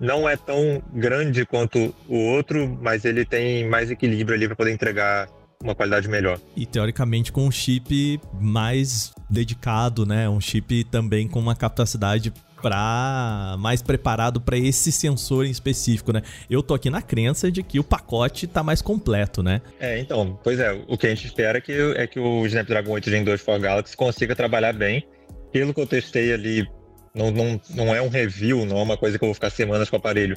não 0.00 0.28
é 0.28 0.36
tão 0.36 0.82
grande 0.92 1.44
quanto 1.44 1.94
o 2.08 2.16
outro, 2.16 2.78
mas 2.80 3.04
ele 3.04 3.24
tem 3.24 3.66
mais 3.68 3.90
equilíbrio 3.90 4.36
ali 4.36 4.46
para 4.46 4.56
poder 4.56 4.72
entregar 4.72 5.28
uma 5.62 5.74
qualidade 5.74 6.08
melhor. 6.08 6.40
E 6.56 6.64
teoricamente 6.64 7.32
com 7.32 7.46
um 7.46 7.50
chip 7.50 8.20
mais 8.40 9.12
dedicado, 9.28 10.06
né? 10.06 10.28
Um 10.28 10.40
chip 10.40 10.84
também 10.84 11.26
com 11.26 11.40
uma 11.40 11.54
capacidade 11.54 12.32
para 12.62 13.56
mais 13.58 13.82
preparado 13.82 14.40
para 14.40 14.56
esse 14.56 14.90
sensor 14.90 15.46
em 15.46 15.50
específico, 15.50 16.12
né? 16.12 16.22
Eu 16.50 16.62
tô 16.62 16.74
aqui 16.74 16.90
na 16.90 17.02
crença 17.02 17.50
de 17.50 17.62
que 17.62 17.78
o 17.78 17.84
pacote 17.84 18.46
tá 18.46 18.62
mais 18.62 18.82
completo, 18.82 19.42
né? 19.42 19.60
É, 19.78 19.98
então, 19.98 20.38
pois 20.42 20.58
é, 20.58 20.72
o 20.88 20.96
que 20.96 21.06
a 21.06 21.10
gente 21.10 21.26
espera 21.26 21.58
é 21.58 21.60
que, 21.60 21.72
é 21.72 22.06
que 22.06 22.18
o 22.18 22.46
Snapdragon 22.46 22.92
8 22.92 23.10
Gen 23.10 23.24
2 23.24 23.40
for 23.40 23.58
Galaxy 23.60 23.96
consiga 23.96 24.34
trabalhar 24.34 24.72
bem. 24.72 25.06
Pelo 25.52 25.72
que 25.72 25.80
eu 25.80 25.86
testei 25.86 26.32
ali 26.32 26.68
não, 27.14 27.30
não, 27.30 27.60
não 27.70 27.94
é 27.94 28.00
um 28.00 28.08
review, 28.08 28.64
não 28.64 28.78
é 28.78 28.82
uma 28.82 28.96
coisa 28.96 29.18
que 29.18 29.24
eu 29.24 29.28
vou 29.28 29.34
ficar 29.34 29.50
semanas 29.50 29.88
com 29.90 29.96
o 29.96 29.98
aparelho. 29.98 30.36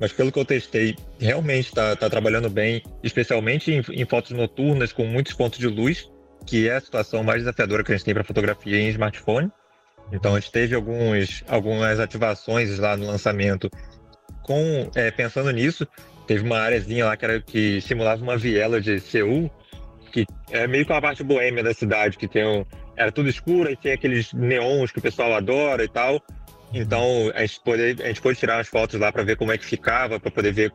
Mas 0.00 0.12
pelo 0.12 0.32
que 0.32 0.38
eu 0.38 0.44
testei, 0.44 0.96
realmente 1.18 1.66
está 1.66 1.94
tá 1.94 2.08
trabalhando 2.08 2.48
bem, 2.48 2.82
especialmente 3.02 3.70
em, 3.70 3.82
em, 3.92 4.04
fotos 4.04 4.30
noturnas 4.30 4.92
com 4.92 5.04
muitos 5.04 5.34
pontos 5.34 5.58
de 5.58 5.66
luz, 5.66 6.08
que 6.46 6.68
é 6.68 6.76
a 6.76 6.80
situação 6.80 7.22
mais 7.22 7.40
desafiadora 7.40 7.84
que 7.84 7.92
a 7.92 7.96
gente 7.96 8.04
tem 8.04 8.14
para 8.14 8.24
fotografia 8.24 8.78
em 8.78 8.88
smartphone. 8.88 9.50
Então 10.12 10.34
a 10.34 10.40
gente 10.40 10.50
teve 10.50 10.74
alguns, 10.74 11.44
algumas 11.46 12.00
ativações 12.00 12.78
lá 12.78 12.96
no 12.96 13.06
lançamento 13.06 13.70
com 14.42 14.90
é, 14.94 15.10
pensando 15.10 15.50
nisso. 15.50 15.86
Teve 16.26 16.44
uma 16.44 16.58
áreazinha 16.58 17.06
lá 17.06 17.16
que, 17.16 17.24
era, 17.24 17.40
que 17.40 17.80
simulava 17.80 18.22
uma 18.22 18.36
viela 18.36 18.80
de 18.80 19.00
Seul, 19.00 19.50
que 20.12 20.24
é 20.50 20.66
meio 20.66 20.86
que 20.86 20.92
uma 20.92 21.00
parte 21.00 21.22
boêmia 21.22 21.62
da 21.62 21.74
cidade, 21.74 22.16
que 22.16 22.28
tem 22.28 22.46
um, 22.46 22.64
era 23.00 23.10
tudo 23.10 23.30
escuro 23.30 23.70
e 23.70 23.76
tem 23.76 23.92
aqueles 23.92 24.32
neons 24.34 24.92
que 24.92 24.98
o 24.98 25.02
pessoal 25.02 25.32
adora 25.32 25.82
e 25.82 25.88
tal. 25.88 26.22
Então 26.72 27.32
a 27.34 27.40
gente 27.40 27.60
pôde, 27.64 27.82
a 28.02 28.06
gente 28.08 28.20
pôde 28.20 28.38
tirar 28.38 28.58
umas 28.58 28.68
fotos 28.68 29.00
lá 29.00 29.10
para 29.10 29.22
ver 29.22 29.36
como 29.36 29.50
é 29.50 29.58
que 29.58 29.64
ficava, 29.64 30.20
para 30.20 30.30
poder 30.30 30.52
ver 30.52 30.72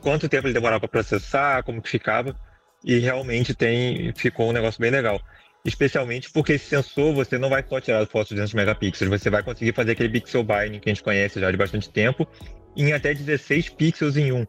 quanto 0.00 0.28
tempo 0.28 0.46
ele 0.46 0.54
demorava 0.54 0.80
para 0.80 0.88
processar, 0.88 1.62
como 1.62 1.82
que 1.82 1.90
ficava. 1.90 2.34
E 2.82 2.98
realmente 2.98 3.54
tem 3.54 4.12
ficou 4.14 4.48
um 4.48 4.52
negócio 4.52 4.80
bem 4.80 4.90
legal 4.90 5.20
especialmente 5.64 6.30
porque 6.30 6.54
esse 6.54 6.66
sensor 6.66 7.12
você 7.12 7.36
não 7.36 7.50
vai 7.50 7.64
só 7.68 7.80
tirar 7.80 8.06
fotos 8.06 8.28
de 8.28 8.36
200 8.36 8.54
megapixels, 8.54 9.10
você 9.10 9.28
vai 9.28 9.42
conseguir 9.42 9.74
fazer 9.74 9.92
aquele 9.92 10.08
pixel 10.08 10.42
binding 10.42 10.78
que 10.78 10.88
a 10.88 10.94
gente 10.94 11.02
conhece 11.02 11.40
já 11.40 11.50
de 11.50 11.56
bastante 11.56 11.90
tempo, 11.90 12.26
em 12.76 12.92
até 12.92 13.12
16 13.12 13.68
pixels 13.70 14.16
em 14.16 14.32
um. 14.32 14.46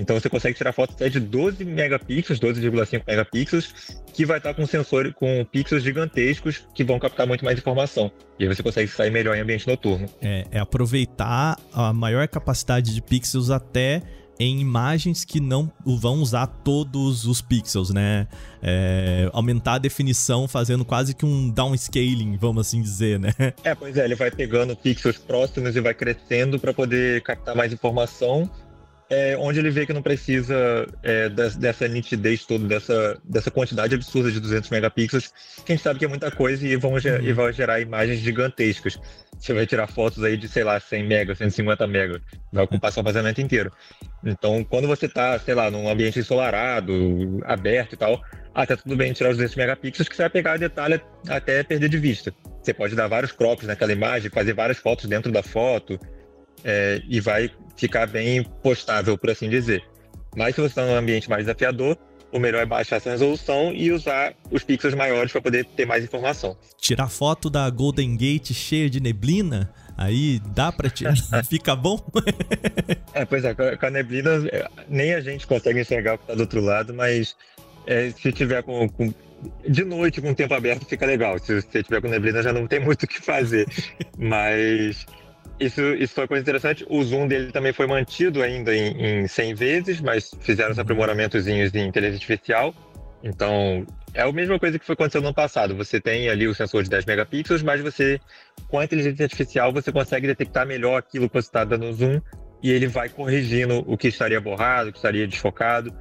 Então 0.00 0.18
você 0.18 0.28
consegue 0.28 0.56
tirar 0.56 0.72
fotos 0.72 0.96
até 0.96 1.08
de 1.08 1.20
12 1.20 1.64
megapixels, 1.64 2.40
12,5 2.40 3.02
megapixels, 3.06 3.74
que 4.12 4.24
vai 4.24 4.38
estar 4.38 4.54
com 4.54 4.66
sensor 4.66 5.12
com 5.12 5.44
pixels 5.44 5.82
gigantescos 5.82 6.66
que 6.74 6.82
vão 6.82 6.98
captar 6.98 7.26
muito 7.26 7.44
mais 7.44 7.58
informação. 7.58 8.10
E 8.38 8.44
aí 8.44 8.48
você 8.48 8.62
consegue 8.62 8.88
sair 8.88 9.10
melhor 9.10 9.36
em 9.36 9.40
ambiente 9.40 9.66
noturno. 9.68 10.08
É, 10.22 10.46
é 10.50 10.58
aproveitar 10.58 11.58
a 11.72 11.92
maior 11.92 12.26
capacidade 12.26 12.94
de 12.94 13.02
pixels 13.02 13.50
até 13.50 14.02
em 14.38 14.58
imagens 14.58 15.22
que 15.22 15.38
não 15.38 15.70
vão 15.84 16.22
usar 16.22 16.46
todos 16.46 17.26
os 17.26 17.42
pixels, 17.42 17.90
né? 17.90 18.26
É, 18.62 19.28
aumentar 19.34 19.74
a 19.74 19.78
definição 19.78 20.48
fazendo 20.48 20.82
quase 20.82 21.14
que 21.14 21.26
um 21.26 21.50
downscaling, 21.50 22.38
vamos 22.38 22.66
assim 22.66 22.80
dizer, 22.80 23.20
né? 23.20 23.34
É, 23.62 23.74
pois 23.74 23.98
é, 23.98 24.04
ele 24.06 24.14
vai 24.14 24.30
pegando 24.30 24.74
pixels 24.74 25.18
próximos 25.18 25.76
e 25.76 25.80
vai 25.80 25.92
crescendo 25.92 26.58
para 26.58 26.72
poder 26.72 27.20
captar 27.20 27.54
mais 27.54 27.70
informação 27.70 28.50
é, 29.10 29.36
onde 29.36 29.58
ele 29.58 29.70
vê 29.70 29.84
que 29.84 29.92
não 29.92 30.02
precisa 30.02 30.86
é, 31.02 31.28
dessa 31.28 31.88
nitidez 31.88 32.46
toda, 32.46 32.64
dessa, 32.68 33.20
dessa 33.24 33.50
quantidade 33.50 33.92
absurda 33.92 34.30
de 34.30 34.38
200 34.38 34.70
megapixels, 34.70 35.32
que 35.66 35.72
a 35.72 35.74
gente 35.74 35.82
sabe 35.82 35.98
que 35.98 36.04
é 36.04 36.08
muita 36.08 36.30
coisa 36.30 36.64
e 36.64 36.76
vão, 36.76 36.92
uhum. 36.92 36.98
e 37.20 37.32
vão 37.32 37.50
gerar 37.50 37.80
imagens 37.80 38.20
gigantescas. 38.20 39.00
Você 39.36 39.52
vai 39.52 39.66
tirar 39.66 39.88
fotos 39.88 40.22
aí 40.22 40.36
de, 40.36 40.46
sei 40.46 40.62
lá, 40.62 40.78
100 40.78 41.06
mega, 41.06 41.34
150 41.34 41.86
mega, 41.88 42.22
vai 42.52 42.62
ocupar 42.62 42.92
seu 42.92 43.02
vazamento 43.02 43.40
inteiro. 43.40 43.72
Então, 44.24 44.62
quando 44.62 44.86
você 44.86 45.06
está, 45.06 45.36
sei 45.40 45.54
lá, 45.54 45.70
num 45.70 45.88
ambiente 45.88 46.20
ensolarado, 46.20 47.40
aberto 47.44 47.94
e 47.94 47.96
tal, 47.96 48.22
até 48.54 48.76
tudo 48.76 48.96
bem 48.96 49.12
tirar 49.12 49.30
os 49.30 49.36
200 49.38 49.56
megapixels, 49.56 50.08
que 50.08 50.14
você 50.14 50.22
vai 50.22 50.30
pegar 50.30 50.56
detalhe 50.56 51.00
até 51.28 51.64
perder 51.64 51.88
de 51.88 51.98
vista. 51.98 52.32
Você 52.62 52.72
pode 52.72 52.94
dar 52.94 53.08
vários 53.08 53.32
crops 53.32 53.66
naquela 53.66 53.92
imagem, 53.92 54.30
fazer 54.30 54.52
várias 54.52 54.78
fotos 54.78 55.06
dentro 55.06 55.32
da 55.32 55.42
foto, 55.42 55.98
é, 56.64 57.00
e 57.08 57.20
vai 57.20 57.50
ficar 57.76 58.06
bem 58.06 58.42
postável, 58.62 59.16
por 59.16 59.30
assim 59.30 59.48
dizer. 59.48 59.82
Mas 60.36 60.54
se 60.54 60.60
você 60.60 60.68
está 60.68 60.86
num 60.86 60.94
ambiente 60.94 61.28
mais 61.28 61.44
desafiador, 61.44 61.96
o 62.32 62.38
melhor 62.38 62.62
é 62.62 62.66
baixar 62.66 62.96
essa 62.96 63.10
resolução 63.10 63.72
e 63.72 63.90
usar 63.90 64.34
os 64.50 64.62
pixels 64.62 64.94
maiores 64.94 65.32
para 65.32 65.40
poder 65.40 65.64
ter 65.64 65.86
mais 65.86 66.04
informação. 66.04 66.56
Tirar 66.78 67.08
foto 67.08 67.50
da 67.50 67.68
Golden 67.68 68.16
Gate 68.16 68.52
cheia 68.52 68.88
de 68.88 69.00
neblina, 69.00 69.72
aí 69.96 70.40
dá 70.54 70.70
para 70.70 70.88
tirar, 70.88 71.14
fica 71.48 71.74
bom? 71.74 71.98
é, 73.12 73.24
pois 73.24 73.44
é, 73.44 73.54
com 73.54 73.86
a 73.86 73.90
neblina 73.90 74.30
nem 74.88 75.14
a 75.14 75.20
gente 75.20 75.46
consegue 75.46 75.80
enxergar 75.80 76.14
o 76.14 76.18
que 76.18 76.24
está 76.24 76.34
do 76.34 76.40
outro 76.40 76.60
lado, 76.60 76.94
mas 76.94 77.34
é, 77.86 78.10
se 78.10 78.30
tiver 78.30 78.62
com, 78.62 78.88
com, 78.88 79.12
de 79.68 79.84
noite 79.84 80.20
com 80.20 80.30
o 80.30 80.34
tempo 80.34 80.54
aberto 80.54 80.86
fica 80.86 81.06
legal. 81.06 81.38
Se 81.38 81.60
você 81.60 81.82
tiver 81.82 82.00
com 82.00 82.08
neblina 82.08 82.42
já 82.42 82.52
não 82.52 82.66
tem 82.66 82.78
muito 82.78 83.02
o 83.02 83.08
que 83.08 83.20
fazer, 83.20 83.66
mas 84.16 85.04
isso, 85.60 85.80
isso 85.94 86.14
foi 86.14 86.26
coisa 86.26 86.42
interessante. 86.42 86.84
O 86.88 87.02
zoom 87.04 87.28
dele 87.28 87.52
também 87.52 87.72
foi 87.72 87.86
mantido 87.86 88.42
ainda 88.42 88.74
em, 88.74 89.22
em 89.22 89.28
100 89.28 89.54
vezes, 89.54 90.00
mas 90.00 90.30
fizeram 90.40 90.70
os 90.70 90.78
uhum. 90.78 90.82
aprimoramentozinhos 90.82 91.70
de 91.70 91.80
inteligência 91.80 92.16
artificial. 92.16 92.74
Então, 93.22 93.86
é 94.14 94.22
a 94.22 94.32
mesma 94.32 94.58
coisa 94.58 94.78
que 94.78 94.86
foi 94.86 94.94
acontecendo 94.94 95.22
no 95.22 95.28
ano 95.28 95.34
passado. 95.34 95.76
Você 95.76 96.00
tem 96.00 96.28
ali 96.28 96.48
o 96.48 96.54
sensor 96.54 96.82
de 96.82 96.90
10 96.90 97.04
megapixels, 97.04 97.62
mas 97.62 97.80
você, 97.80 98.18
com 98.68 98.78
a 98.78 98.84
inteligência 98.84 99.24
artificial, 99.24 99.72
você 99.72 99.92
consegue 99.92 100.26
detectar 100.26 100.66
melhor 100.66 100.96
aquilo 100.96 101.28
que 101.28 101.34
você 101.34 101.48
está 101.48 101.64
dando 101.64 101.92
zoom 101.92 102.20
e 102.62 102.70
ele 102.70 102.86
vai 102.86 103.08
corrigindo 103.08 103.84
o 103.86 103.96
que 103.96 104.08
estaria 104.08 104.40
borrado, 104.40 104.88
o 104.88 104.92
que 104.92 104.98
estaria 104.98 105.26
desfocado. 105.26 105.92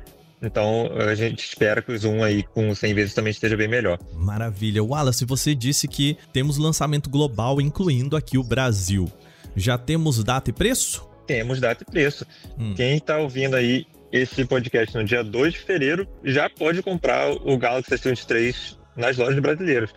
Então, 0.42 0.90
a 0.96 1.14
gente 1.16 1.46
espera 1.46 1.82
que 1.82 1.92
o 1.92 1.98
zoom 1.98 2.24
aí 2.24 2.44
com 2.44 2.74
100 2.74 2.94
vezes 2.94 3.14
também 3.14 3.32
esteja 3.32 3.58
bem 3.58 3.68
melhor. 3.68 4.00
Maravilha. 4.14 4.82
Wallace, 4.82 5.26
você 5.26 5.54
disse 5.54 5.86
que 5.86 6.18
temos 6.32 6.58
lançamento 6.58 7.10
global, 7.10 7.60
incluindo 7.60 8.16
aqui 8.16 8.38
o 8.38 8.44
Brasil. 8.44 9.12
Já 9.56 9.78
temos 9.78 10.24
data 10.24 10.50
e 10.50 10.54
preço? 10.54 11.08
Temos 11.28 11.60
data 11.60 11.84
e 11.88 11.92
preço. 11.92 12.26
Hum. 12.58 12.74
Quem 12.76 12.98
está 12.98 13.18
ouvindo 13.18 13.56
aí 13.56 13.86
esse 14.12 14.44
podcast 14.46 14.96
no 14.98 15.04
dia 15.04 15.24
2 15.24 15.54
de 15.54 15.60
fevereiro 15.60 16.08
já 16.24 16.50
pode 16.50 16.82
comprar 16.82 17.32
o 17.32 17.58
Galaxy 17.58 17.92
S23 17.92 18.78
nas 18.96 19.18
lojas 19.18 19.40
brasileiras. 19.40 19.94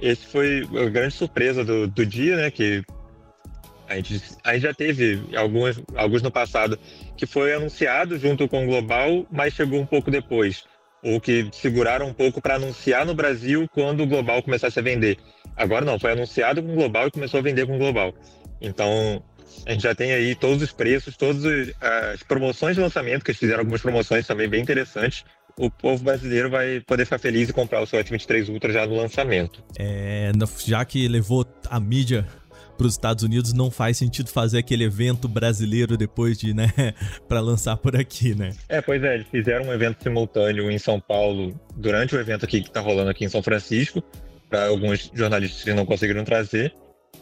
Esse 0.00 0.26
foi 0.26 0.62
a 0.80 0.88
grande 0.88 1.14
surpresa 1.14 1.64
do, 1.64 1.86
do 1.86 2.06
dia, 2.06 2.36
né? 2.36 2.50
Que 2.50 2.84
a 3.88 3.96
gente, 3.96 4.20
a 4.44 4.52
gente 4.54 4.62
já 4.62 4.74
teve 4.74 5.22
alguns, 5.36 5.80
alguns 5.94 6.22
no 6.22 6.30
passado 6.30 6.78
que 7.16 7.26
foi 7.26 7.54
anunciado 7.54 8.18
junto 8.18 8.48
com 8.48 8.64
o 8.64 8.66
Global, 8.66 9.26
mas 9.30 9.54
chegou 9.54 9.80
um 9.80 9.86
pouco 9.86 10.10
depois. 10.10 10.64
Ou 11.02 11.20
que 11.20 11.48
seguraram 11.52 12.08
um 12.08 12.12
pouco 12.12 12.40
para 12.40 12.56
anunciar 12.56 13.06
no 13.06 13.14
Brasil 13.14 13.68
quando 13.72 14.02
o 14.02 14.06
Global 14.06 14.42
começasse 14.42 14.78
a 14.78 14.82
vender. 14.82 15.18
Agora 15.56 15.84
não, 15.84 15.98
foi 15.98 16.12
anunciado 16.12 16.62
com 16.62 16.72
o 16.72 16.74
Global 16.74 17.06
e 17.06 17.10
começou 17.10 17.38
a 17.38 17.42
vender 17.42 17.66
com 17.66 17.76
o 17.76 17.78
Global. 17.78 18.12
Então, 18.60 19.22
a 19.66 19.72
gente 19.72 19.82
já 19.82 19.94
tem 19.94 20.12
aí 20.12 20.34
todos 20.34 20.62
os 20.62 20.72
preços, 20.72 21.16
todas 21.16 21.44
as 21.80 22.22
promoções 22.22 22.76
de 22.76 22.82
lançamento, 22.82 23.24
que 23.24 23.30
eles 23.30 23.38
fizeram 23.38 23.60
algumas 23.60 23.80
promoções 23.80 24.26
também 24.26 24.48
bem 24.48 24.62
interessantes. 24.62 25.24
O 25.58 25.70
povo 25.70 26.04
brasileiro 26.04 26.50
vai 26.50 26.80
poder 26.80 27.04
ficar 27.04 27.18
feliz 27.18 27.48
e 27.48 27.52
comprar 27.52 27.80
o 27.80 27.86
seu 27.86 27.98
S23 27.98 28.50
Ultra 28.50 28.72
já 28.72 28.86
no 28.86 28.96
lançamento. 28.96 29.64
É, 29.78 30.30
já 30.66 30.84
que 30.84 31.08
levou 31.08 31.46
a 31.70 31.80
mídia 31.80 32.26
para 32.76 32.86
os 32.86 32.92
Estados 32.92 33.24
Unidos, 33.24 33.54
não 33.54 33.70
faz 33.70 33.96
sentido 33.96 34.28
fazer 34.28 34.58
aquele 34.58 34.84
evento 34.84 35.26
brasileiro 35.26 35.96
depois 35.96 36.38
de, 36.38 36.52
né, 36.52 36.70
para 37.26 37.40
lançar 37.40 37.76
por 37.78 37.96
aqui, 37.96 38.34
né? 38.34 38.52
É, 38.68 38.80
pois 38.80 39.02
é, 39.02 39.14
eles 39.14 39.26
fizeram 39.28 39.66
um 39.66 39.72
evento 39.72 40.02
simultâneo 40.02 40.70
em 40.70 40.78
São 40.78 41.00
Paulo 41.00 41.58
durante 41.74 42.14
o 42.14 42.20
evento 42.20 42.44
aqui 42.44 42.60
que 42.60 42.68
está 42.68 42.80
rolando 42.80 43.10
aqui 43.10 43.24
em 43.24 43.28
São 43.28 43.42
Francisco, 43.42 44.02
para 44.50 44.66
alguns 44.66 45.10
jornalistas 45.14 45.64
que 45.64 45.72
não 45.72 45.86
conseguiram 45.86 46.22
trazer. 46.22 46.74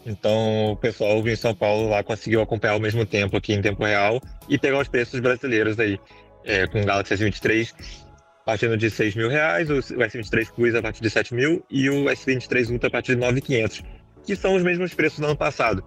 Então 0.06 0.72
o 0.72 0.76
pessoal 0.76 1.26
em 1.26 1.36
São 1.36 1.54
Paulo 1.54 1.88
lá 1.88 2.02
conseguiu 2.02 2.42
acompanhar 2.42 2.74
ao 2.74 2.80
mesmo 2.80 3.06
tempo 3.06 3.36
aqui 3.36 3.52
em 3.52 3.62
tempo 3.62 3.84
real 3.84 4.20
e 4.48 4.58
pegar 4.58 4.78
os 4.78 4.88
preços 4.88 5.18
brasileiros 5.20 5.78
aí, 5.78 5.98
é, 6.44 6.66
com 6.66 6.82
o 6.82 6.84
Galaxy 6.84 7.14
S23 7.14 8.04
partindo 8.44 8.76
de 8.76 8.90
6 8.90 9.14
mil 9.14 9.28
reais, 9.28 9.70
o 9.70 9.76
S23 9.76 10.52
Plus 10.54 10.74
a 10.74 10.82
partir 10.82 11.02
de 11.02 11.10
7 11.10 11.34
mil 11.34 11.64
e 11.70 11.88
o 11.88 12.04
S23 12.04 12.70
Ultra 12.70 12.88
a 12.88 12.90
partir 12.90 13.16
de 13.16 13.22
9.500, 13.22 13.84
que 14.24 14.36
são 14.36 14.54
os 14.54 14.62
mesmos 14.62 14.92
preços 14.92 15.18
do 15.18 15.26
ano 15.26 15.36
passado. 15.36 15.82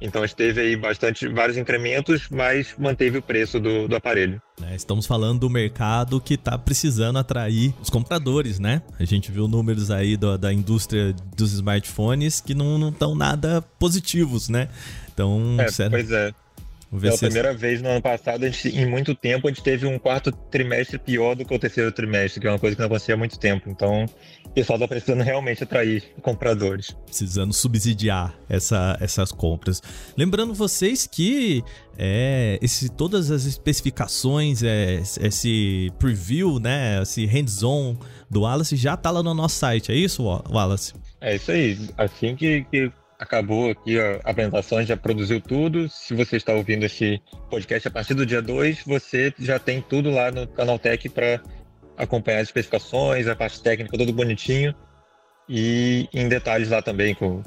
Então 0.00 0.22
a 0.22 0.26
gente 0.26 0.36
teve 0.36 0.60
aí 0.60 0.76
bastante, 0.76 1.28
vários 1.28 1.58
incrementos, 1.58 2.28
mas 2.30 2.74
manteve 2.78 3.18
o 3.18 3.22
preço 3.22 3.60
do, 3.60 3.86
do 3.86 3.94
aparelho. 3.94 4.40
É, 4.62 4.74
estamos 4.74 5.06
falando 5.06 5.40
do 5.40 5.50
mercado 5.50 6.20
que 6.20 6.34
está 6.34 6.56
precisando 6.56 7.18
atrair 7.18 7.74
os 7.80 7.90
compradores, 7.90 8.58
né? 8.58 8.82
A 8.98 9.04
gente 9.04 9.30
viu 9.30 9.46
números 9.46 9.90
aí 9.90 10.16
do, 10.16 10.38
da 10.38 10.52
indústria 10.52 11.14
dos 11.36 11.52
smartphones 11.52 12.40
que 12.40 12.54
não 12.54 12.88
estão 12.88 13.14
nada 13.14 13.62
positivos, 13.78 14.48
né? 14.48 14.68
Então, 15.12 15.56
é, 15.58 15.68
sério. 15.70 15.92
Pois 15.92 16.10
é. 16.10 16.32
Pela 17.00 17.18
primeira 17.18 17.54
vez 17.54 17.80
no 17.80 17.88
ano 17.88 18.02
passado, 18.02 18.44
gente, 18.46 18.68
em 18.76 18.84
muito 18.84 19.14
tempo, 19.14 19.46
a 19.46 19.50
gente 19.50 19.62
teve 19.62 19.86
um 19.86 19.96
quarto 19.96 20.32
trimestre 20.32 20.98
pior 20.98 21.36
do 21.36 21.44
que 21.44 21.54
o 21.54 21.58
terceiro 21.58 21.92
trimestre, 21.92 22.40
que 22.40 22.48
é 22.48 22.50
uma 22.50 22.58
coisa 22.58 22.74
que 22.74 22.80
não 22.80 22.86
acontecia 22.86 23.14
há 23.14 23.18
muito 23.18 23.38
tempo. 23.38 23.70
Então, 23.70 24.06
o 24.50 24.52
pessoal 24.52 24.76
está 24.76 24.88
precisando 24.88 25.22
realmente 25.22 25.62
atrair 25.62 26.02
compradores. 26.20 26.90
Precisando 27.06 27.52
subsidiar 27.52 28.34
essa, 28.48 28.96
essas 29.00 29.30
compras. 29.30 29.80
Lembrando 30.16 30.52
vocês 30.52 31.06
que 31.06 31.62
é, 31.96 32.58
esse, 32.60 32.88
todas 32.88 33.30
as 33.30 33.44
especificações, 33.44 34.62
é, 34.62 35.00
esse 35.20 35.92
preview, 35.98 36.58
né, 36.58 37.00
esse 37.00 37.24
hands-on 37.26 37.96
do 38.28 38.40
Wallace 38.40 38.74
já 38.74 38.94
está 38.94 39.10
lá 39.10 39.22
no 39.22 39.32
nosso 39.34 39.56
site, 39.56 39.92
é 39.92 39.94
isso, 39.94 40.24
Wallace? 40.24 40.94
É 41.20 41.36
isso 41.36 41.52
aí. 41.52 41.78
Assim 41.96 42.34
que, 42.34 42.64
que 42.64 42.92
acabou 43.20 43.70
aqui 43.70 44.00
a 44.00 44.16
apresentação, 44.24 44.82
já 44.82 44.96
produziu 44.96 45.40
tudo. 45.40 45.88
Se 45.88 46.12
você 46.12 46.36
está 46.36 46.54
ouvindo 46.54 46.84
esse 46.84 47.22
podcast 47.48 47.86
a 47.86 47.90
partir 47.90 48.14
do 48.14 48.26
dia 48.26 48.42
2, 48.42 48.82
você 48.84 49.32
já 49.38 49.60
tem 49.60 49.80
tudo 49.80 50.10
lá 50.10 50.32
no 50.32 50.48
Canal 50.48 50.78
Tech 50.78 51.08
para 51.10 51.40
acompanhar 52.00 52.38
as 52.38 52.48
especificações, 52.48 53.26
a 53.26 53.36
parte 53.36 53.60
técnica, 53.60 53.96
tudo 53.96 54.12
bonitinho. 54.12 54.74
E 55.48 56.08
em 56.12 56.28
detalhes 56.28 56.68
lá 56.68 56.80
também 56.80 57.14
com, 57.14 57.42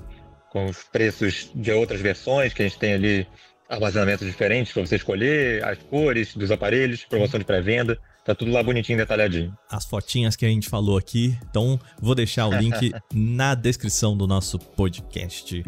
com 0.52 0.66
os 0.66 0.84
preços 0.84 1.50
de 1.56 1.72
outras 1.72 2.02
versões, 2.02 2.54
que 2.54 2.62
a 2.62 2.68
gente 2.68 2.78
tem 2.78 2.94
ali 2.94 3.28
armazenamentos 3.70 4.28
diferentes 4.28 4.74
para 4.74 4.86
você 4.86 4.98
escolher, 4.98 5.64
as 5.64 5.78
cores 5.80 6.36
dos 6.36 6.52
aparelhos, 6.52 7.06
promoção 7.06 7.40
de 7.40 7.46
pré-venda. 7.46 7.98
Tá 8.26 8.34
tudo 8.34 8.52
lá 8.52 8.64
bonitinho, 8.64 8.98
detalhadinho. 8.98 9.54
As 9.70 9.86
fotinhas 9.86 10.36
que 10.36 10.46
a 10.46 10.50
gente 10.50 10.70
falou 10.70 10.98
aqui. 10.98 11.38
Então, 11.50 11.78
vou 12.00 12.16
deixar 12.16 12.48
o 12.48 12.54
link 12.54 12.94
na 13.14 13.54
descrição 13.54 14.16
do 14.16 14.26
nosso 14.26 14.58
podcast. 14.58 15.62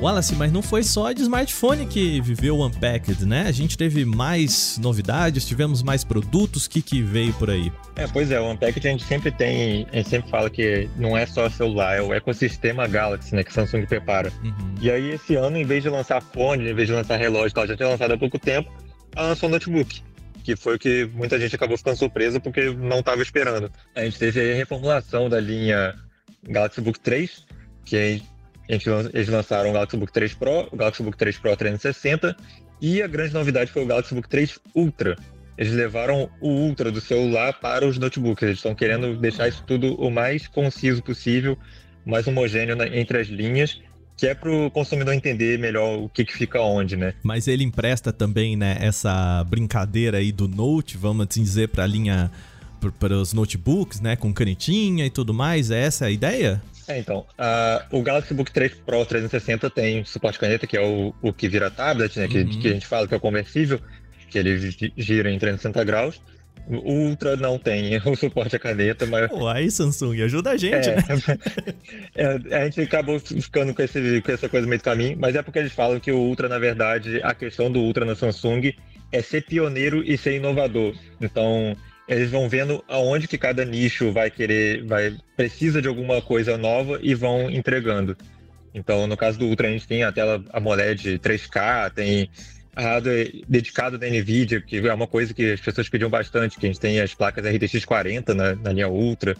Wallace, 0.00 0.34
mas 0.34 0.50
não 0.50 0.62
foi 0.62 0.82
só 0.82 1.12
de 1.12 1.20
smartphone 1.20 1.84
que 1.84 2.22
viveu 2.22 2.56
o 2.56 2.66
Unpacked, 2.66 3.26
né? 3.26 3.42
A 3.46 3.52
gente 3.52 3.76
teve 3.76 4.04
mais 4.06 4.78
novidades, 4.78 5.46
tivemos 5.46 5.82
mais 5.82 6.02
produtos, 6.02 6.64
o 6.64 6.70
que, 6.70 6.80
que 6.80 7.02
veio 7.02 7.34
por 7.34 7.50
aí? 7.50 7.70
É, 7.96 8.06
pois 8.06 8.30
é, 8.30 8.40
o 8.40 8.50
Unpacked 8.50 8.88
a 8.88 8.90
gente 8.90 9.04
sempre 9.04 9.30
tem, 9.30 9.86
a 9.92 9.96
gente 9.96 10.08
sempre 10.08 10.30
fala 10.30 10.48
que 10.48 10.88
não 10.96 11.16
é 11.16 11.26
só 11.26 11.50
celular, 11.50 11.98
é 11.98 12.00
o 12.00 12.14
ecossistema 12.14 12.86
Galaxy, 12.86 13.34
né, 13.34 13.44
que 13.44 13.52
Samsung 13.52 13.84
prepara. 13.84 14.32
Uhum. 14.42 14.74
E 14.80 14.90
aí 14.90 15.10
esse 15.10 15.34
ano, 15.34 15.58
em 15.58 15.64
vez 15.64 15.82
de 15.82 15.90
lançar 15.90 16.22
fone, 16.22 16.70
em 16.70 16.74
vez 16.74 16.88
de 16.88 16.94
lançar 16.94 17.18
relógio, 17.18 17.52
que 17.52 17.58
ela 17.58 17.68
já 17.68 17.76
tinha 17.76 17.88
lançado 17.90 18.14
há 18.14 18.18
pouco 18.18 18.38
tempo, 18.38 18.72
ela 19.14 19.28
lançou 19.28 19.50
um 19.50 19.52
notebook 19.52 20.02
que 20.42 20.56
foi 20.56 20.76
o 20.76 20.78
que 20.78 21.04
muita 21.12 21.38
gente 21.38 21.54
acabou 21.54 21.76
ficando 21.76 21.96
surpresa 21.96 22.40
porque 22.40 22.70
não 22.70 23.00
estava 23.00 23.20
esperando. 23.20 23.70
A 23.94 24.02
gente 24.04 24.18
teve 24.18 24.40
a 24.52 24.54
reformulação 24.54 25.28
da 25.28 25.38
linha 25.38 25.94
Galaxy 26.42 26.80
Book 26.80 26.98
3, 26.98 27.44
que 27.84 28.22
eles 28.70 29.28
lançaram 29.28 29.70
o 29.70 29.72
Galaxy 29.72 29.96
Book 29.96 30.12
3 30.12 30.34
Pro, 30.34 30.68
o 30.70 30.76
Galaxy 30.76 31.02
Book 31.02 31.16
3 31.16 31.38
Pro 31.38 31.56
360 31.56 32.36
e 32.80 33.02
a 33.02 33.06
grande 33.06 33.34
novidade 33.34 33.70
foi 33.70 33.82
o 33.82 33.86
Galaxy 33.86 34.14
Book 34.14 34.28
3 34.28 34.58
Ultra. 34.74 35.16
Eles 35.58 35.72
levaram 35.72 36.30
o 36.40 36.48
Ultra 36.48 36.90
do 36.90 37.00
celular 37.00 37.60
para 37.60 37.86
os 37.86 37.98
notebooks. 37.98 38.42
Eles 38.42 38.56
estão 38.56 38.74
querendo 38.74 39.16
deixar 39.16 39.48
isso 39.48 39.62
tudo 39.66 39.94
o 39.94 40.10
mais 40.10 40.46
conciso 40.46 41.02
possível, 41.02 41.58
mais 42.06 42.26
homogêneo 42.26 42.76
entre 42.94 43.18
as 43.18 43.26
linhas 43.26 43.80
que 44.20 44.26
é 44.26 44.34
para 44.34 44.52
o 44.52 44.70
consumidor 44.70 45.14
entender 45.14 45.58
melhor 45.58 45.98
o 45.98 46.06
que, 46.06 46.26
que 46.26 46.34
fica 46.34 46.60
onde, 46.60 46.94
né? 46.94 47.14
Mas 47.22 47.48
ele 47.48 47.64
empresta 47.64 48.12
também, 48.12 48.54
né, 48.54 48.76
essa 48.78 49.42
brincadeira 49.44 50.18
aí 50.18 50.30
do 50.30 50.46
Note, 50.46 50.98
vamos 50.98 51.26
assim 51.26 51.42
dizer, 51.42 51.70
para 51.70 51.84
a 51.84 51.86
linha 51.86 52.30
para 52.98 53.14
os 53.14 53.32
notebooks, 53.32 53.98
né, 53.98 54.16
com 54.16 54.30
canetinha 54.32 55.06
e 55.06 55.10
tudo 55.10 55.32
mais. 55.32 55.70
É 55.70 55.80
essa 55.80 56.04
a 56.04 56.10
ideia? 56.10 56.62
É, 56.90 56.98
então, 56.98 57.24
uh, 57.38 57.96
o 57.96 58.02
Galaxy 58.02 58.34
Book 58.34 58.50
3 58.50 58.74
Pro 58.84 59.06
360 59.06 59.70
tem 59.70 60.04
suporte 60.04 60.40
caneta, 60.40 60.66
que 60.66 60.76
é 60.76 60.80
o, 60.80 61.14
o 61.22 61.32
que 61.32 61.48
vira 61.48 61.70
tablet, 61.70 62.18
né? 62.18 62.26
Que, 62.26 62.38
uhum. 62.38 62.60
que 62.60 62.68
a 62.68 62.72
gente 62.72 62.86
fala 62.86 63.06
que 63.06 63.14
é 63.14 63.16
o 63.16 63.20
conversível, 63.20 63.80
que 64.28 64.36
ele 64.36 64.58
gira 64.96 65.30
em 65.30 65.38
360 65.38 65.84
graus. 65.84 66.20
O 66.66 66.92
Ultra 66.92 67.36
não 67.36 67.58
tem 67.58 67.96
o 68.04 68.16
suporte 68.16 68.56
a 68.56 68.58
caneta, 68.58 69.06
mas. 69.06 69.28
Pô, 69.30 69.46
aí, 69.46 69.70
Samsung, 69.70 70.20
ajuda 70.22 70.50
a 70.50 70.56
gente. 70.56 70.88
É, 70.88 70.96
né? 70.96 71.04
é, 72.50 72.56
a 72.56 72.64
gente 72.64 72.80
acabou 72.80 73.20
ficando 73.20 73.72
com, 73.72 73.82
esse, 73.82 74.20
com 74.20 74.32
essa 74.32 74.48
coisa 74.48 74.66
meio 74.66 74.80
do 74.80 74.84
caminho, 74.84 75.16
mas 75.16 75.36
é 75.36 75.42
porque 75.42 75.60
eles 75.60 75.72
falam 75.72 76.00
que 76.00 76.10
o 76.10 76.18
Ultra, 76.18 76.48
na 76.48 76.58
verdade, 76.58 77.20
a 77.22 77.32
questão 77.34 77.70
do 77.70 77.78
Ultra 77.78 78.04
na 78.04 78.16
Samsung 78.16 78.74
é 79.12 79.22
ser 79.22 79.44
pioneiro 79.44 80.02
e 80.04 80.18
ser 80.18 80.34
inovador. 80.34 80.94
Então, 81.20 81.76
eles 82.10 82.28
vão 82.28 82.48
vendo 82.48 82.84
aonde 82.88 83.28
que 83.28 83.38
cada 83.38 83.64
nicho 83.64 84.12
vai 84.12 84.30
querer, 84.30 84.84
vai 84.84 85.16
precisa 85.36 85.80
de 85.80 85.86
alguma 85.86 86.20
coisa 86.20 86.58
nova 86.58 86.98
e 87.00 87.14
vão 87.14 87.48
entregando. 87.48 88.16
Então, 88.74 89.06
no 89.06 89.16
caso 89.16 89.38
do 89.38 89.46
Ultra, 89.46 89.68
a 89.68 89.70
gente 89.70 89.86
tem 89.86 90.02
a 90.02 90.10
tela 90.10 90.44
AMOLED 90.52 91.20
3K, 91.20 91.92
tem 91.92 92.28
a 92.74 92.82
hardware 92.82 93.42
dedicado 93.48 93.96
da 93.96 94.08
NVIDIA, 94.08 94.60
que 94.60 94.78
é 94.78 94.92
uma 94.92 95.06
coisa 95.06 95.32
que 95.32 95.52
as 95.52 95.60
pessoas 95.60 95.88
pediam 95.88 96.10
bastante, 96.10 96.58
que 96.58 96.66
a 96.66 96.68
gente 96.68 96.80
tem 96.80 97.00
as 97.00 97.14
placas 97.14 97.44
RTX 97.44 97.84
40 97.84 98.34
na, 98.34 98.54
na 98.56 98.72
linha 98.72 98.88
Ultra, 98.88 99.36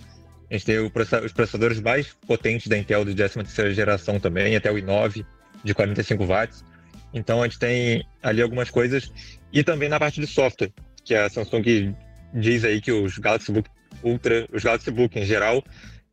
a 0.48 0.54
gente 0.54 0.66
tem 0.66 0.78
os 0.78 1.32
processadores 1.32 1.80
mais 1.80 2.12
potentes 2.26 2.68
da 2.68 2.78
Intel 2.78 3.04
de 3.04 3.14
13ª 3.14 3.72
geração 3.72 4.20
também, 4.20 4.54
até 4.54 4.70
o 4.70 4.74
i9 4.74 5.24
de 5.64 5.74
45 5.74 6.24
watts. 6.24 6.64
Então, 7.12 7.42
a 7.42 7.46
gente 7.46 7.58
tem 7.58 8.04
ali 8.22 8.42
algumas 8.42 8.70
coisas. 8.70 9.12
E 9.52 9.64
também 9.64 9.88
na 9.88 9.98
parte 9.98 10.20
de 10.20 10.26
software, 10.26 10.70
que 11.04 11.14
a 11.14 11.28
Samsung 11.28 11.94
diz 12.32 12.64
aí 12.64 12.80
que 12.80 12.92
os 12.92 13.18
Galaxy 13.18 13.52
Book 13.52 13.68
Ultra, 14.02 14.46
os 14.52 14.62
Galaxy 14.62 14.90
Book 14.90 15.18
em 15.18 15.24
geral, 15.24 15.62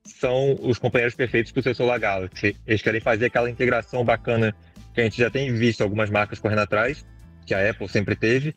são 0.04 0.58
os 0.62 0.78
companheiros 0.78 1.16
perfeitos 1.16 1.52
para 1.52 1.60
o 1.60 1.64
seu 1.64 1.76
celular 1.76 2.00
Galaxy. 2.00 2.56
Eles 2.66 2.82
querem 2.82 3.02
fazer 3.02 3.26
aquela 3.26 3.50
integração 3.50 4.04
bacana 4.04 4.56
que 4.94 5.02
a 5.02 5.04
gente 5.04 5.18
já 5.18 5.30
tem 5.30 5.54
visto 5.54 5.82
algumas 5.82 6.10
marcas 6.10 6.40
correndo 6.40 6.60
atrás, 6.60 7.06
que 7.46 7.54
a 7.54 7.70
Apple 7.70 7.88
sempre 7.88 8.16
teve, 8.16 8.56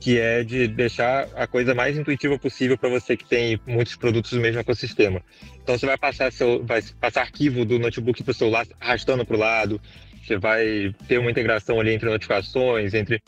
que 0.00 0.18
é 0.18 0.42
de 0.42 0.66
deixar 0.68 1.28
a 1.34 1.46
coisa 1.46 1.74
mais 1.74 1.96
intuitiva 1.96 2.38
possível 2.38 2.76
para 2.76 2.88
você 2.88 3.16
que 3.16 3.24
tem 3.24 3.60
muitos 3.66 3.96
produtos 3.96 4.32
do 4.32 4.40
mesmo 4.40 4.60
ecossistema. 4.60 5.22
Então 5.62 5.78
você 5.78 5.86
vai 5.86 5.96
passar 5.96 6.32
seu, 6.32 6.64
vai 6.64 6.82
passar 7.00 7.22
arquivo 7.22 7.64
do 7.64 7.78
notebook 7.78 8.22
para 8.22 8.30
o 8.30 8.34
celular 8.34 8.66
arrastando 8.80 9.24
para 9.24 9.36
o 9.36 9.38
lado, 9.38 9.80
você 10.26 10.36
vai 10.36 10.94
ter 11.06 11.18
uma 11.18 11.30
integração 11.30 11.78
ali 11.78 11.92
entre 11.92 12.10
notificações, 12.10 12.94
entre 12.94 13.22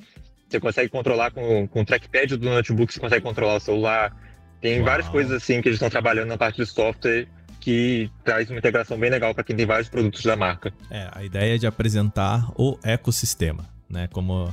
você 0.48 0.58
consegue 0.58 0.88
controlar 0.88 1.30
com, 1.30 1.68
com 1.68 1.82
o 1.82 1.84
trackpad 1.84 2.36
do 2.36 2.48
notebook, 2.48 2.92
você 2.92 3.00
consegue 3.00 3.22
controlar 3.22 3.56
o 3.56 3.60
celular. 3.60 4.16
Tem 4.60 4.76
Uau. 4.76 4.86
várias 4.86 5.08
coisas 5.08 5.32
assim 5.32 5.60
que 5.60 5.68
eles 5.68 5.76
estão 5.76 5.90
trabalhando 5.90 6.28
na 6.28 6.38
parte 6.38 6.56
de 6.56 6.66
software 6.66 7.28
que 7.60 8.10
traz 8.24 8.48
uma 8.48 8.58
integração 8.58 8.98
bem 8.98 9.10
legal 9.10 9.34
para 9.34 9.44
quem 9.44 9.54
tem 9.54 9.66
vários 9.66 9.88
produtos 9.88 10.22
da 10.22 10.36
marca. 10.36 10.72
É, 10.90 11.08
a 11.12 11.24
ideia 11.24 11.56
é 11.56 11.58
de 11.58 11.66
apresentar 11.66 12.50
o 12.56 12.78
ecossistema, 12.82 13.66
né? 13.90 14.08
Como 14.10 14.52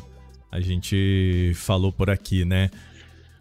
a 0.51 0.59
gente 0.59 1.53
falou 1.55 1.91
por 1.91 2.09
aqui, 2.09 2.43
né? 2.43 2.69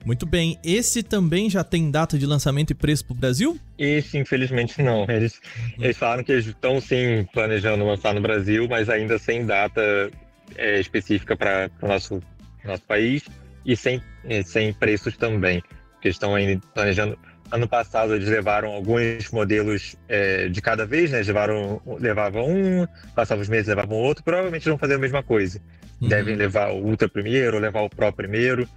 Muito 0.04 0.26
bem, 0.26 0.58
esse 0.62 1.02
também 1.02 1.48
já 1.48 1.64
tem 1.64 1.90
data 1.90 2.18
de 2.18 2.26
lançamento 2.26 2.70
e 2.70 2.74
preço 2.74 3.06
para 3.06 3.14
o 3.14 3.16
Brasil? 3.16 3.58
Esse, 3.78 4.18
infelizmente, 4.18 4.82
não. 4.82 5.06
Eles, 5.08 5.40
uhum. 5.56 5.84
eles 5.84 5.96
falaram 5.96 6.22
que 6.22 6.30
eles 6.30 6.46
estão 6.46 6.78
sim 6.78 7.26
planejando 7.32 7.86
lançar 7.86 8.12
no 8.12 8.20
Brasil, 8.20 8.68
mas 8.68 8.90
ainda 8.90 9.18
sem 9.18 9.46
data 9.46 10.10
é, 10.56 10.78
específica 10.78 11.34
para 11.34 11.70
o 11.80 11.88
nosso 11.88 12.22
nosso 12.64 12.82
país 12.82 13.22
e 13.64 13.76
sem, 13.76 14.02
sem 14.44 14.72
preços 14.72 15.16
também, 15.16 15.62
porque 15.92 16.08
estão 16.08 16.34
ainda 16.34 16.60
planejando. 16.74 17.18
Ano 17.50 17.68
passado 17.68 18.14
eles 18.14 18.28
levaram 18.28 18.72
alguns 18.72 19.30
modelos 19.30 19.96
é, 20.08 20.48
de 20.48 20.60
cada 20.60 20.86
vez, 20.86 21.10
né? 21.10 21.18
Eles 21.18 21.28
levaram, 21.28 21.80
levavam 22.00 22.48
um, 22.48 22.86
passavam 23.14 23.42
os 23.42 23.48
meses 23.48 23.68
levavam 23.68 23.96
outro, 23.98 24.24
provavelmente 24.24 24.68
vão 24.68 24.78
fazer 24.78 24.94
a 24.94 24.98
mesma 24.98 25.22
coisa. 25.22 25.60
Uhum. 26.00 26.08
Devem 26.08 26.36
levar 26.36 26.72
o 26.72 26.78
Ultra 26.78 27.08
primeiro, 27.08 27.58
levar 27.58 27.82
o 27.82 27.90
Pro 27.90 28.12
primeiro, 28.12 28.68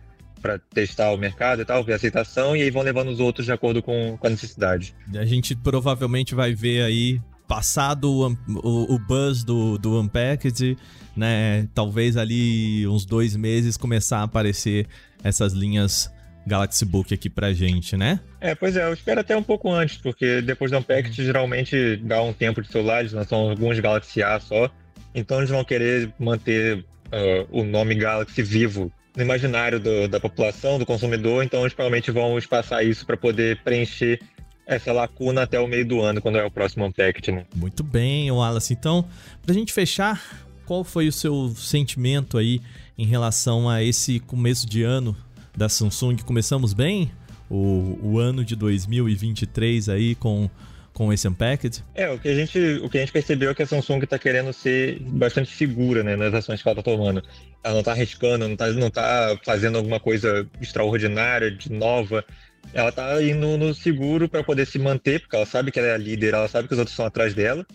para 0.42 0.60
testar 0.60 1.12
o 1.12 1.18
mercado 1.18 1.62
e 1.62 1.66
tal, 1.66 1.84
ver 1.84 1.94
a 1.94 1.96
aceitação, 1.96 2.56
e 2.56 2.62
aí 2.62 2.70
vão 2.70 2.84
levando 2.84 3.10
os 3.10 3.20
outros 3.20 3.46
de 3.46 3.52
acordo 3.52 3.82
com, 3.82 4.18
com 4.18 4.28
a 4.28 4.30
necessidade. 4.30 4.94
A 5.16 5.26
gente 5.26 5.56
provavelmente 5.56 6.36
vai 6.36 6.54
ver 6.54 6.84
aí 6.84 7.20
passado 7.48 8.12
o, 8.12 8.32
o, 8.64 8.96
o 8.96 9.00
buzz 9.00 9.44
do, 9.44 9.78
do 9.78 10.00
Unpacked, 10.00 10.78
né? 11.16 11.68
Talvez 11.74 12.18
ali 12.18 12.88
uns 12.88 13.06
dois 13.06 13.36
meses 13.36 13.78
começar 13.78 14.20
a 14.20 14.24
aparecer 14.24 14.88
essas 15.24 15.54
linhas 15.54 16.12
Galaxy 16.46 16.86
Book 16.86 17.14
aqui 17.14 17.30
pra 17.30 17.54
gente, 17.54 17.98
né? 17.98 18.20
É, 18.40 18.56
pois 18.56 18.78
é, 18.78 18.84
eu 18.84 18.94
espero 18.94 19.20
até 19.20 19.36
um 19.36 19.44
pouco 19.44 19.72
antes, 19.72 19.98
porque 19.98 20.42
depois 20.42 20.72
do 20.72 20.78
Unpacked 20.78 21.14
geralmente 21.24 21.98
dá 21.98 22.22
um 22.22 22.32
tempo 22.32 22.62
de 22.62 22.70
celular, 22.70 23.02
eles 23.02 23.12
lançam 23.12 23.50
alguns 23.50 23.80
Galaxy 23.80 24.24
A 24.24 24.40
só, 24.40 24.70
então 25.14 25.40
eles 25.40 25.50
vão 25.50 25.64
querer 25.64 26.14
manter 26.18 26.78
uh, 26.78 27.48
o 27.52 27.64
nome 27.64 27.96
Galaxy 27.96 28.42
vivo 28.42 28.92
no 29.16 29.24
imaginário 29.24 29.80
do, 29.80 30.08
da 30.08 30.20
população, 30.20 30.80
do 30.80 30.86
consumidor, 30.86 31.44
então 31.44 31.62
eles 31.62 31.74
provavelmente 31.74 32.12
vão 32.12 32.38
espaçar 32.38 32.86
isso 32.86 33.06
para 33.06 33.18
poder 33.18 33.58
preencher 33.64 34.20
essa 34.68 34.92
lacuna 34.92 35.44
até 35.44 35.60
o 35.60 35.68
meio 35.68 35.88
do 35.88 36.02
ano, 36.02 36.22
quando 36.22 36.38
é 36.38 36.46
o 36.46 36.52
próximo 36.52 36.86
Unpacked, 36.86 37.32
né? 37.32 37.46
Muito 37.56 37.84
bem, 37.84 38.30
Wallace. 38.30 38.74
Então, 38.74 39.08
pra 39.46 39.54
gente 39.54 39.72
fechar, 39.72 40.22
qual 40.66 40.84
foi 40.84 41.08
o 41.08 41.12
seu 41.12 41.54
sentimento 41.56 42.38
aí 42.38 42.62
em 42.98 43.06
relação 43.06 43.70
a 43.70 43.82
esse 43.82 44.20
começo 44.20 44.68
de 44.68 44.84
ano 44.84 45.16
da 45.56 45.70
Samsung? 45.70 46.18
Começamos 46.18 46.74
bem? 46.74 47.10
O, 47.50 47.98
o 48.04 48.20
ano 48.20 48.44
de 48.44 48.58
2023 48.58 49.88
aí 49.88 50.16
com 50.16 50.50
com 50.98 51.14
esse 51.14 51.28
Unpacked? 51.28 51.84
É, 51.94 52.10
o 52.10 52.18
que 52.18 52.28
a 52.28 52.34
gente, 52.34 52.60
o 52.82 52.90
que 52.90 52.98
a 52.98 53.02
gente 53.02 53.12
percebeu 53.12 53.52
é 53.52 53.54
que 53.54 53.62
a 53.62 53.68
Samsung 53.68 54.00
está 54.00 54.18
querendo 54.18 54.52
ser 54.52 55.00
bastante 55.00 55.52
segura 55.52 56.02
né, 56.02 56.16
nas 56.16 56.34
ações 56.34 56.60
que 56.60 56.68
ela 56.68 56.80
está 56.80 56.92
tomando. 56.92 57.22
Ela 57.64 57.74
não 57.76 57.82
está 57.82 57.92
arriscando, 57.92 58.46
não 58.48 58.54
está 58.54 58.68
não 58.72 58.90
tá 58.90 59.38
fazendo 59.46 59.78
alguma 59.78 60.00
coisa 60.00 60.48
extraordinária, 60.60 61.52
de 61.52 61.72
nova 61.72 62.26
ela 62.74 62.92
tá 62.92 63.22
indo 63.22 63.58
no 63.58 63.74
seguro 63.74 64.28
para 64.28 64.44
poder 64.44 64.66
se 64.66 64.78
manter, 64.78 65.22
porque 65.22 65.36
ela 65.36 65.46
sabe 65.46 65.72
que 65.72 65.80
ela 65.80 65.90
é 65.90 65.94
a 65.94 65.98
líder, 65.98 66.34
ela 66.34 66.48
sabe 66.48 66.68
que 66.68 66.74
os 66.74 66.80
outros 66.80 66.94
estão 66.94 67.06
atrás 67.06 67.34
dela. 67.34 67.66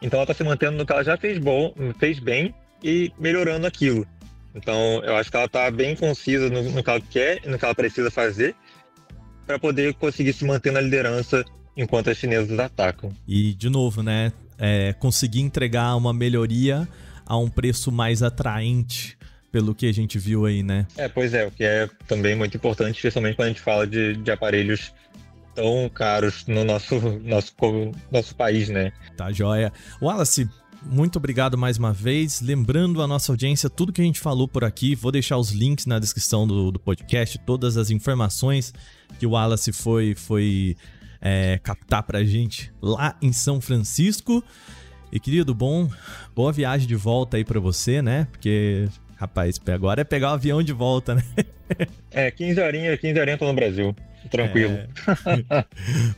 Então 0.00 0.18
ela 0.18 0.26
tá 0.26 0.34
se 0.34 0.44
mantendo 0.44 0.76
no 0.76 0.86
que 0.86 0.92
ela 0.92 1.04
já 1.04 1.16
fez 1.16 1.38
bom, 1.38 1.74
fez 1.98 2.18
bem 2.18 2.54
e 2.82 3.12
melhorando 3.18 3.66
aquilo. 3.66 4.06
Então 4.54 5.02
eu 5.04 5.16
acho 5.16 5.30
que 5.30 5.36
ela 5.36 5.48
tá 5.48 5.70
bem 5.70 5.94
concisa 5.94 6.48
no, 6.48 6.62
no 6.62 6.82
que 6.82 6.90
ela 6.90 7.00
quer, 7.00 7.46
no 7.46 7.58
que 7.58 7.64
ela 7.64 7.74
precisa 7.74 8.10
fazer 8.10 8.54
para 9.46 9.58
poder 9.58 9.94
conseguir 9.94 10.32
se 10.32 10.44
manter 10.44 10.72
na 10.72 10.80
liderança 10.80 11.44
enquanto 11.76 12.10
as 12.10 12.18
chinesas 12.18 12.58
atacam. 12.58 13.10
E 13.26 13.54
de 13.54 13.70
novo, 13.70 14.02
né, 14.02 14.32
é, 14.58 14.92
conseguir 14.94 15.40
entregar 15.40 15.96
uma 15.96 16.12
melhoria 16.12 16.86
a 17.24 17.36
um 17.36 17.48
preço 17.48 17.92
mais 17.92 18.22
atraente 18.22 19.17
pelo 19.50 19.74
que 19.74 19.86
a 19.86 19.92
gente 19.92 20.18
viu 20.18 20.44
aí, 20.46 20.62
né? 20.62 20.86
É, 20.96 21.08
pois 21.08 21.34
é, 21.34 21.46
o 21.46 21.50
que 21.50 21.64
é 21.64 21.88
também 22.06 22.36
muito 22.36 22.56
importante, 22.56 22.96
especialmente 22.96 23.36
quando 23.36 23.46
a 23.46 23.50
gente 23.50 23.60
fala 23.60 23.86
de, 23.86 24.16
de 24.16 24.30
aparelhos 24.30 24.92
tão 25.54 25.88
caros 25.88 26.46
no 26.46 26.64
nosso, 26.64 27.00
nosso, 27.24 27.54
nosso 28.12 28.34
país, 28.36 28.68
né? 28.68 28.92
Tá 29.16 29.32
joia. 29.32 29.72
Wallace, 30.00 30.48
muito 30.82 31.16
obrigado 31.16 31.58
mais 31.58 31.78
uma 31.78 31.92
vez. 31.92 32.40
Lembrando 32.40 33.02
a 33.02 33.06
nossa 33.06 33.32
audiência, 33.32 33.68
tudo 33.68 33.92
que 33.92 34.00
a 34.00 34.04
gente 34.04 34.20
falou 34.20 34.46
por 34.46 34.64
aqui, 34.64 34.94
vou 34.94 35.10
deixar 35.10 35.36
os 35.36 35.50
links 35.50 35.86
na 35.86 35.98
descrição 35.98 36.46
do, 36.46 36.70
do 36.70 36.78
podcast, 36.78 37.38
todas 37.38 37.76
as 37.76 37.90
informações 37.90 38.72
que 39.18 39.26
o 39.26 39.30
Wallace 39.30 39.72
foi, 39.72 40.14
foi 40.14 40.76
é, 41.20 41.58
captar 41.62 42.02
pra 42.04 42.24
gente 42.24 42.72
lá 42.80 43.16
em 43.20 43.32
São 43.32 43.60
Francisco. 43.60 44.44
E 45.10 45.18
querido, 45.18 45.54
bom, 45.54 45.90
boa 46.34 46.52
viagem 46.52 46.86
de 46.86 46.94
volta 46.94 47.36
aí 47.36 47.44
para 47.44 47.58
você, 47.58 48.02
né? 48.02 48.26
Porque, 48.30 48.88
rapaz, 49.18 49.60
agora 49.66 50.02
é 50.02 50.04
pegar 50.04 50.30
o 50.30 50.34
avião 50.34 50.62
de 50.62 50.72
volta, 50.72 51.16
né? 51.16 51.22
É, 52.10 52.30
15 52.30 52.60
horinhas, 52.60 52.98
15 52.98 53.20
horinhas 53.20 53.38
tô 53.38 53.46
no 53.46 53.52
Brasil. 53.52 53.94
Tranquilo. 54.30 54.72
É... 54.72 54.88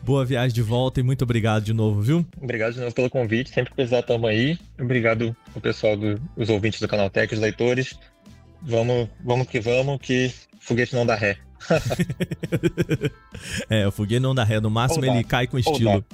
boa 0.03 0.25
viagem 0.25 0.55
de 0.55 0.63
volta 0.63 1.01
e 1.01 1.03
muito 1.03 1.23
obrigado 1.23 1.65
de 1.65 1.73
novo, 1.73 2.01
viu? 2.01 2.27
Obrigado 2.41 2.75
de 2.75 2.81
novo 2.81 2.95
pelo 2.95 3.11
convite. 3.11 3.51
Sempre 3.51 3.75
precisar, 3.75 4.03
tamo 4.03 4.27
aí. 4.27 4.59
Obrigado 4.79 5.37
ao 5.55 5.61
pessoal 5.61 5.97
dos 5.97 6.49
ouvintes 6.49 6.81
do 6.81 6.89
canal 6.89 7.11
Tech, 7.11 7.33
os 7.33 7.41
leitores. 7.41 7.99
Vamos, 8.63 9.09
vamos 9.25 9.49
que 9.49 9.61
vamos, 9.61 9.99
que 10.01 10.33
foguete 10.61 10.95
não 10.95 11.07
dá 11.07 11.15
ré. 11.15 11.37
é, 13.69 13.87
o 13.87 13.93
foguete 13.93 14.21
não 14.21 14.35
dá 14.35 14.45
ré. 14.45 14.61
No 14.61 14.71
máximo 14.71 15.05
ele 15.05 15.25
cai 15.25 15.47
com 15.47 15.59
estilo. 15.59 16.05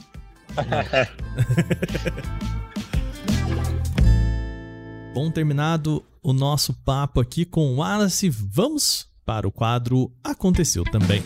Bom, 5.15 5.31
terminado 5.31 6.05
o 6.27 6.33
nosso 6.33 6.75
papo 6.75 7.21
aqui 7.21 7.45
com 7.45 7.69
o 7.69 7.77
Wallace, 7.77 8.29
vamos 8.29 9.07
para 9.25 9.47
o 9.47 9.53
quadro 9.53 10.11
Aconteceu 10.25 10.83
Também. 10.83 11.23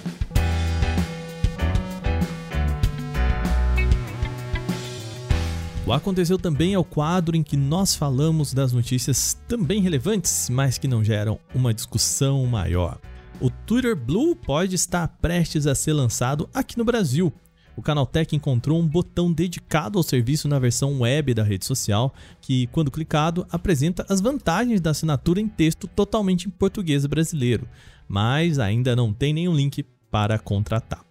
O 5.86 5.92
Aconteceu 5.94 6.36
Também 6.36 6.74
é 6.74 6.78
o 6.78 6.84
quadro 6.84 7.34
em 7.34 7.42
que 7.42 7.56
nós 7.56 7.94
falamos 7.94 8.52
das 8.52 8.74
notícias 8.74 9.40
também 9.48 9.80
relevantes, 9.80 10.50
mas 10.50 10.76
que 10.76 10.86
não 10.86 11.02
geram 11.02 11.40
uma 11.54 11.72
discussão 11.72 12.44
maior. 12.44 13.00
O 13.40 13.48
Twitter 13.48 13.96
Blue 13.96 14.36
pode 14.36 14.74
estar 14.74 15.08
prestes 15.08 15.66
a 15.66 15.74
ser 15.74 15.94
lançado 15.94 16.46
aqui 16.52 16.76
no 16.76 16.84
Brasil 16.84 17.32
o 17.80 17.82
Canaltech 17.82 18.36
encontrou 18.36 18.78
um 18.78 18.86
botão 18.86 19.32
dedicado 19.32 19.98
ao 19.98 20.02
serviço 20.02 20.46
na 20.46 20.58
versão 20.58 21.00
web 21.00 21.32
da 21.32 21.42
rede 21.42 21.64
social, 21.64 22.12
que, 22.38 22.66
quando 22.66 22.90
clicado, 22.90 23.46
apresenta 23.50 24.04
as 24.06 24.20
vantagens 24.20 24.82
da 24.82 24.90
assinatura 24.90 25.40
em 25.40 25.48
texto 25.48 25.88
totalmente 25.88 26.46
em 26.46 26.50
português 26.50 27.06
brasileiro, 27.06 27.66
mas 28.06 28.58
ainda 28.58 28.94
não 28.94 29.14
tem 29.14 29.32
nenhum 29.32 29.54
link 29.54 29.82
para 30.10 30.38
contratar. 30.38 31.02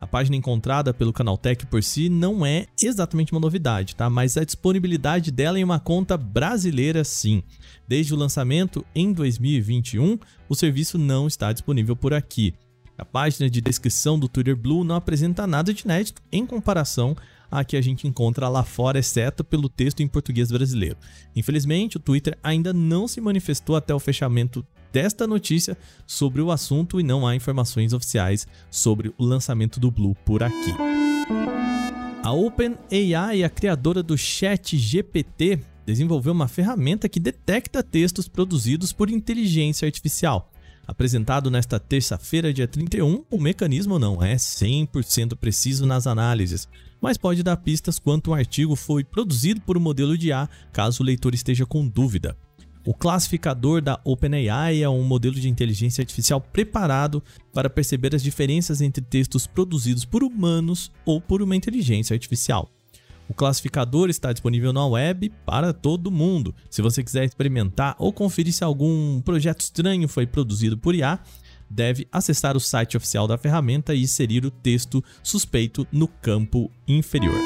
A 0.00 0.06
página 0.06 0.34
encontrada 0.34 0.94
pelo 0.94 1.12
Canaltech 1.12 1.66
por 1.66 1.82
si 1.82 2.08
não 2.08 2.44
é 2.44 2.66
exatamente 2.80 3.32
uma 3.32 3.40
novidade, 3.40 3.94
tá? 3.94 4.08
Mas 4.08 4.38
a 4.38 4.44
disponibilidade 4.44 5.30
dela 5.30 5.58
em 5.58 5.64
uma 5.64 5.78
conta 5.78 6.16
brasileira 6.16 7.04
sim. 7.04 7.42
Desde 7.86 8.14
o 8.14 8.16
lançamento 8.16 8.84
em 8.94 9.12
2021, 9.12 10.18
o 10.48 10.54
serviço 10.54 10.96
não 10.96 11.26
está 11.26 11.52
disponível 11.52 11.94
por 11.94 12.14
aqui. 12.14 12.54
A 12.96 13.04
página 13.04 13.50
de 13.50 13.60
descrição 13.60 14.18
do 14.18 14.28
Twitter 14.28 14.56
Blue 14.56 14.84
não 14.84 14.94
apresenta 14.94 15.46
nada 15.46 15.74
de 15.74 15.82
inédito 15.82 16.22
em 16.30 16.46
comparação 16.46 17.16
à 17.50 17.64
que 17.64 17.76
a 17.76 17.80
gente 17.80 18.06
encontra 18.06 18.48
lá 18.48 18.62
fora, 18.62 18.98
exceto 18.98 19.42
pelo 19.42 19.68
texto 19.68 20.00
em 20.00 20.08
português 20.08 20.50
brasileiro. 20.50 20.96
Infelizmente, 21.34 21.96
o 21.96 22.00
Twitter 22.00 22.38
ainda 22.42 22.72
não 22.72 23.08
se 23.08 23.20
manifestou 23.20 23.74
até 23.74 23.92
o 23.92 23.98
fechamento 23.98 24.64
desta 24.92 25.26
notícia 25.26 25.76
sobre 26.06 26.40
o 26.40 26.52
assunto 26.52 27.00
e 27.00 27.02
não 27.02 27.26
há 27.26 27.34
informações 27.34 27.92
oficiais 27.92 28.46
sobre 28.70 29.12
o 29.18 29.24
lançamento 29.24 29.80
do 29.80 29.90
Blue 29.90 30.14
por 30.24 30.44
aqui. 30.44 30.72
A 32.22 32.32
OpenAI, 32.32 33.42
a 33.42 33.50
criadora 33.50 34.02
do 34.02 34.16
Chat 34.16 34.78
GPT, 34.78 35.60
desenvolveu 35.84 36.32
uma 36.32 36.48
ferramenta 36.48 37.08
que 37.08 37.18
detecta 37.20 37.82
textos 37.82 38.28
produzidos 38.28 38.92
por 38.92 39.10
inteligência 39.10 39.84
artificial. 39.84 40.50
Apresentado 40.86 41.50
nesta 41.50 41.80
terça-feira, 41.80 42.52
dia 42.52 42.68
31, 42.68 43.24
o 43.30 43.40
mecanismo 43.40 43.98
não 43.98 44.22
é 44.22 44.36
100% 44.36 45.34
preciso 45.36 45.86
nas 45.86 46.06
análises, 46.06 46.68
mas 47.00 47.16
pode 47.16 47.42
dar 47.42 47.56
pistas 47.56 47.98
quanto 47.98 48.30
o 48.30 48.34
artigo 48.34 48.76
foi 48.76 49.02
produzido 49.02 49.60
por 49.62 49.78
um 49.78 49.80
modelo 49.80 50.16
de 50.16 50.32
A, 50.32 50.48
caso 50.72 51.02
o 51.02 51.06
leitor 51.06 51.34
esteja 51.34 51.64
com 51.64 51.86
dúvida. 51.86 52.36
O 52.86 52.92
classificador 52.92 53.80
da 53.80 53.98
OpenAI 54.04 54.82
é 54.82 54.88
um 54.88 55.02
modelo 55.02 55.36
de 55.36 55.48
inteligência 55.48 56.02
artificial 56.02 56.38
preparado 56.38 57.22
para 57.52 57.70
perceber 57.70 58.14
as 58.14 58.22
diferenças 58.22 58.82
entre 58.82 59.02
textos 59.02 59.46
produzidos 59.46 60.04
por 60.04 60.22
humanos 60.22 60.92
ou 61.06 61.18
por 61.18 61.40
uma 61.40 61.56
inteligência 61.56 62.12
artificial. 62.12 62.68
O 63.28 63.34
classificador 63.34 64.10
está 64.10 64.32
disponível 64.32 64.72
na 64.72 64.86
web 64.86 65.32
para 65.46 65.72
todo 65.72 66.10
mundo. 66.10 66.54
Se 66.68 66.82
você 66.82 67.02
quiser 67.02 67.24
experimentar 67.24 67.96
ou 67.98 68.12
conferir 68.12 68.52
se 68.52 68.62
algum 68.62 69.20
projeto 69.22 69.60
estranho 69.60 70.06
foi 70.08 70.26
produzido 70.26 70.76
por 70.76 70.94
IA, 70.94 71.18
deve 71.70 72.06
acessar 72.12 72.56
o 72.56 72.60
site 72.60 72.96
oficial 72.96 73.26
da 73.26 73.38
ferramenta 73.38 73.94
e 73.94 74.02
inserir 74.02 74.44
o 74.44 74.50
texto 74.50 75.02
suspeito 75.22 75.86
no 75.90 76.06
campo 76.06 76.70
inferior. 76.86 77.38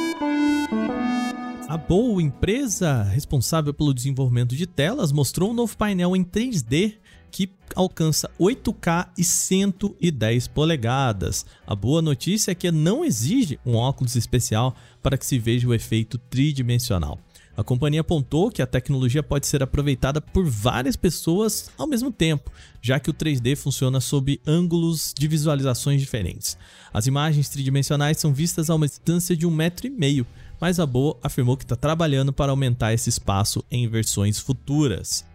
A 1.68 1.76
Boa, 1.76 2.22
empresa 2.22 3.02
responsável 3.02 3.74
pelo 3.74 3.92
desenvolvimento 3.92 4.56
de 4.56 4.66
telas, 4.66 5.12
mostrou 5.12 5.50
um 5.50 5.54
novo 5.54 5.76
painel 5.76 6.16
em 6.16 6.24
3D 6.24 6.94
que 7.30 7.50
alcança 7.74 8.30
8K 8.40 9.08
e 9.16 9.24
110 9.24 10.48
polegadas. 10.48 11.46
A 11.66 11.74
boa 11.74 12.02
notícia 12.02 12.52
é 12.52 12.54
que 12.54 12.70
não 12.70 13.04
exige 13.04 13.58
um 13.64 13.76
óculos 13.76 14.16
especial 14.16 14.74
para 15.02 15.16
que 15.16 15.26
se 15.26 15.38
veja 15.38 15.68
o 15.68 15.74
efeito 15.74 16.18
tridimensional. 16.18 17.18
A 17.58 17.64
companhia 17.64 18.02
apontou 18.02 18.52
que 18.52 18.62
a 18.62 18.66
tecnologia 18.68 19.20
pode 19.20 19.48
ser 19.48 19.64
aproveitada 19.64 20.20
por 20.20 20.48
várias 20.48 20.94
pessoas 20.94 21.68
ao 21.76 21.88
mesmo 21.88 22.12
tempo, 22.12 22.52
já 22.80 23.00
que 23.00 23.10
o 23.10 23.12
3D 23.12 23.56
funciona 23.56 24.00
sob 24.00 24.40
ângulos 24.46 25.12
de 25.18 25.26
visualizações 25.26 26.00
diferentes. 26.00 26.56
As 26.94 27.08
imagens 27.08 27.48
tridimensionais 27.48 28.18
são 28.18 28.32
vistas 28.32 28.70
a 28.70 28.76
uma 28.76 28.86
distância 28.86 29.36
de 29.36 29.44
um 29.44 29.50
metro 29.50 29.88
e 29.88 29.90
meio, 29.90 30.24
mas 30.60 30.78
a 30.78 30.86
Boa 30.86 31.18
afirmou 31.20 31.56
que 31.56 31.64
está 31.64 31.74
trabalhando 31.74 32.32
para 32.32 32.52
aumentar 32.52 32.92
esse 32.92 33.08
espaço 33.08 33.64
em 33.68 33.88
versões 33.88 34.38
futuras. 34.38 35.26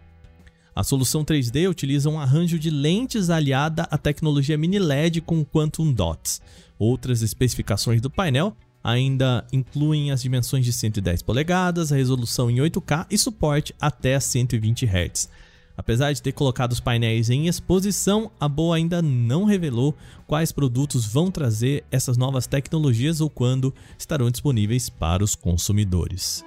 A 0.74 0.82
solução 0.82 1.24
3D 1.24 1.70
utiliza 1.70 2.10
um 2.10 2.18
arranjo 2.18 2.58
de 2.58 2.68
lentes 2.68 3.30
aliada 3.30 3.86
à 3.90 3.96
tecnologia 3.96 4.58
mini 4.58 4.78
LED 4.78 5.20
com 5.20 5.44
Quantum 5.44 5.92
Dots. 5.92 6.40
Outras 6.76 7.22
especificações 7.22 8.00
do 8.00 8.10
painel 8.10 8.56
ainda 8.82 9.46
incluem 9.52 10.10
as 10.10 10.20
dimensões 10.20 10.64
de 10.64 10.72
110 10.72 11.22
polegadas, 11.22 11.92
a 11.92 11.96
resolução 11.96 12.50
em 12.50 12.56
8K 12.56 13.06
e 13.08 13.16
suporte 13.16 13.74
até 13.80 14.18
120 14.18 14.84
Hz. 14.84 15.30
Apesar 15.76 16.12
de 16.12 16.22
ter 16.22 16.32
colocado 16.32 16.72
os 16.72 16.80
painéis 16.80 17.30
em 17.30 17.46
exposição, 17.46 18.30
a 18.38 18.48
Boa 18.48 18.76
ainda 18.76 19.00
não 19.00 19.44
revelou 19.44 19.94
quais 20.26 20.52
produtos 20.52 21.06
vão 21.06 21.30
trazer 21.30 21.84
essas 21.90 22.16
novas 22.16 22.46
tecnologias 22.46 23.20
ou 23.20 23.30
quando 23.30 23.72
estarão 23.98 24.30
disponíveis 24.30 24.88
para 24.88 25.24
os 25.24 25.34
consumidores 25.34 26.44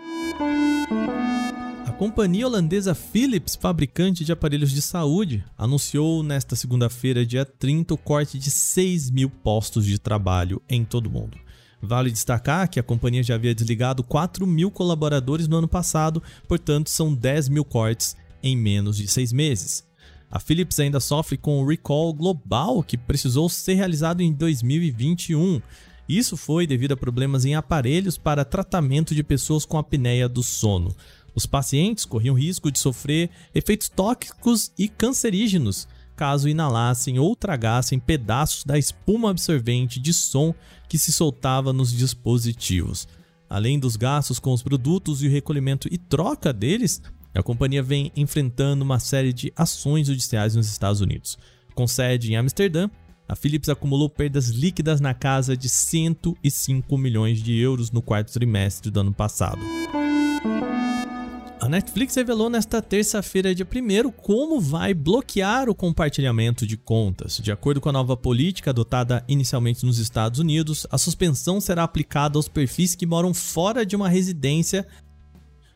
companhia 1.97 2.45
holandesa 2.45 2.93
Philips, 2.93 3.55
fabricante 3.55 4.23
de 4.23 4.31
aparelhos 4.31 4.71
de 4.71 4.83
saúde, 4.83 5.43
anunciou 5.57 6.21
nesta 6.21 6.55
segunda-feira, 6.55 7.25
dia 7.25 7.43
30, 7.43 7.95
o 7.95 7.97
corte 7.97 8.38
de 8.38 8.51
6 8.51 9.10
mil 9.10 9.31
postos 9.31 9.83
de 9.83 9.97
trabalho 9.97 10.62
em 10.69 10.86
todo 10.86 11.07
o 11.07 11.10
mundo. 11.10 11.39
Vale 11.81 12.12
destacar 12.12 12.69
que 12.69 12.79
a 12.79 12.83
companhia 12.83 13.23
já 13.23 13.33
havia 13.33 13.53
desligado 13.53 14.03
4 14.03 14.45
mil 14.45 14.69
colaboradores 14.69 15.47
no 15.47 15.57
ano 15.57 15.67
passado, 15.67 16.21
portanto, 16.47 16.91
são 16.91 17.13
10 17.13 17.49
mil 17.49 17.65
cortes 17.65 18.15
em 18.43 18.55
menos 18.55 18.97
de 18.97 19.07
seis 19.07 19.33
meses. 19.33 19.83
A 20.29 20.39
Philips 20.39 20.79
ainda 20.79 20.99
sofre 20.99 21.36
com 21.36 21.63
o 21.63 21.67
recall 21.67 22.13
global 22.13 22.83
que 22.83 22.97
precisou 22.97 23.49
ser 23.49 23.73
realizado 23.73 24.21
em 24.21 24.31
2021. 24.31 25.62
Isso 26.07 26.38
foi 26.38 26.67
devido 26.67 26.93
a 26.93 26.97
problemas 26.97 27.43
em 27.43 27.55
aparelhos 27.55 28.17
para 28.17 28.45
tratamento 28.45 29.15
de 29.15 29.23
pessoas 29.23 29.65
com 29.65 29.77
apneia 29.77 30.29
do 30.29 30.43
sono. 30.43 30.95
Os 31.38 31.45
pacientes 31.45 32.04
corriam 32.04 32.34
risco 32.34 32.71
de 32.71 32.80
sofrer 32.80 33.30
efeitos 33.54 33.89
tóxicos 33.89 34.71
e 34.76 34.88
cancerígenos 34.88 35.88
caso 36.15 36.50
inalassem 36.50 37.19
ou 37.19 37.36
tragassem 37.36 38.00
pedaços 38.00 38.63
da 38.63 38.76
espuma 38.76 39.30
absorvente 39.30 40.00
de 40.00 40.12
som 40.13 40.52
que 40.89 40.97
se 40.97 41.13
soltava 41.13 41.71
nos 41.71 41.93
dispositivos. 41.93 43.08
Além 43.47 43.78
dos 43.78 43.95
gastos 43.95 44.39
com 44.39 44.52
os 44.52 44.63
produtos 44.63 45.21
e 45.21 45.28
o 45.28 45.30
recolhimento 45.30 45.88
e 45.91 46.00
troca 46.00 46.52
deles, 46.52 47.04
a 47.36 47.43
companhia 47.43 47.84
vem 47.84 48.12
enfrentando 48.15 48.84
uma 48.84 48.97
série 48.97 49.32
de 49.32 49.54
ações 49.56 50.08
judiciais 50.08 50.56
nos 50.56 50.67
Estados 50.67 51.02
Unidos. 51.02 51.38
Com 51.76 51.86
sede 51.86 52.34
em 52.34 52.36
Amsterdã, 52.36 52.89
a 53.30 53.36
Philips 53.36 53.69
acumulou 53.69 54.10
perdas 54.10 54.47
líquidas 54.47 55.00
na 55.00 55.13
casa 55.13 55.56
de 55.56 55.69
105 55.69 56.97
milhões 56.97 57.43
de 57.43 57.56
euros 57.56 57.91
no 57.91 58.02
quarto 58.02 58.34
trimestre 58.34 58.89
do 58.89 59.02
ano 59.02 59.13
passado. 59.13 59.60
A 61.67 61.69
Netflix 61.69 62.15
revelou 62.15 62.49
nesta 62.49 62.82
terça-feira, 62.82 63.53
dia 63.53 63.67
1, 63.67 64.10
como 64.12 64.58
vai 64.58 64.93
bloquear 64.93 65.67
o 65.67 65.75
compartilhamento 65.75 66.65
de 66.65 66.77
contas. 66.77 67.41
De 67.43 67.51
acordo 67.51 67.82
com 67.82 67.89
a 67.89 67.91
nova 67.91 68.15
política 68.15 68.69
adotada 68.69 69.21
inicialmente 69.27 69.86
nos 69.86 69.99
Estados 69.99 70.39
Unidos, 70.39 70.88
a 70.89 70.97
suspensão 70.97 71.60
será 71.60 71.84
aplicada 71.84 72.39
aos 72.39 72.47
perfis 72.47 72.95
que 72.95 73.06
moram 73.06 73.34
fora 73.34 73.86
de 73.86 73.97
uma 73.97 74.08
residência 74.08 74.88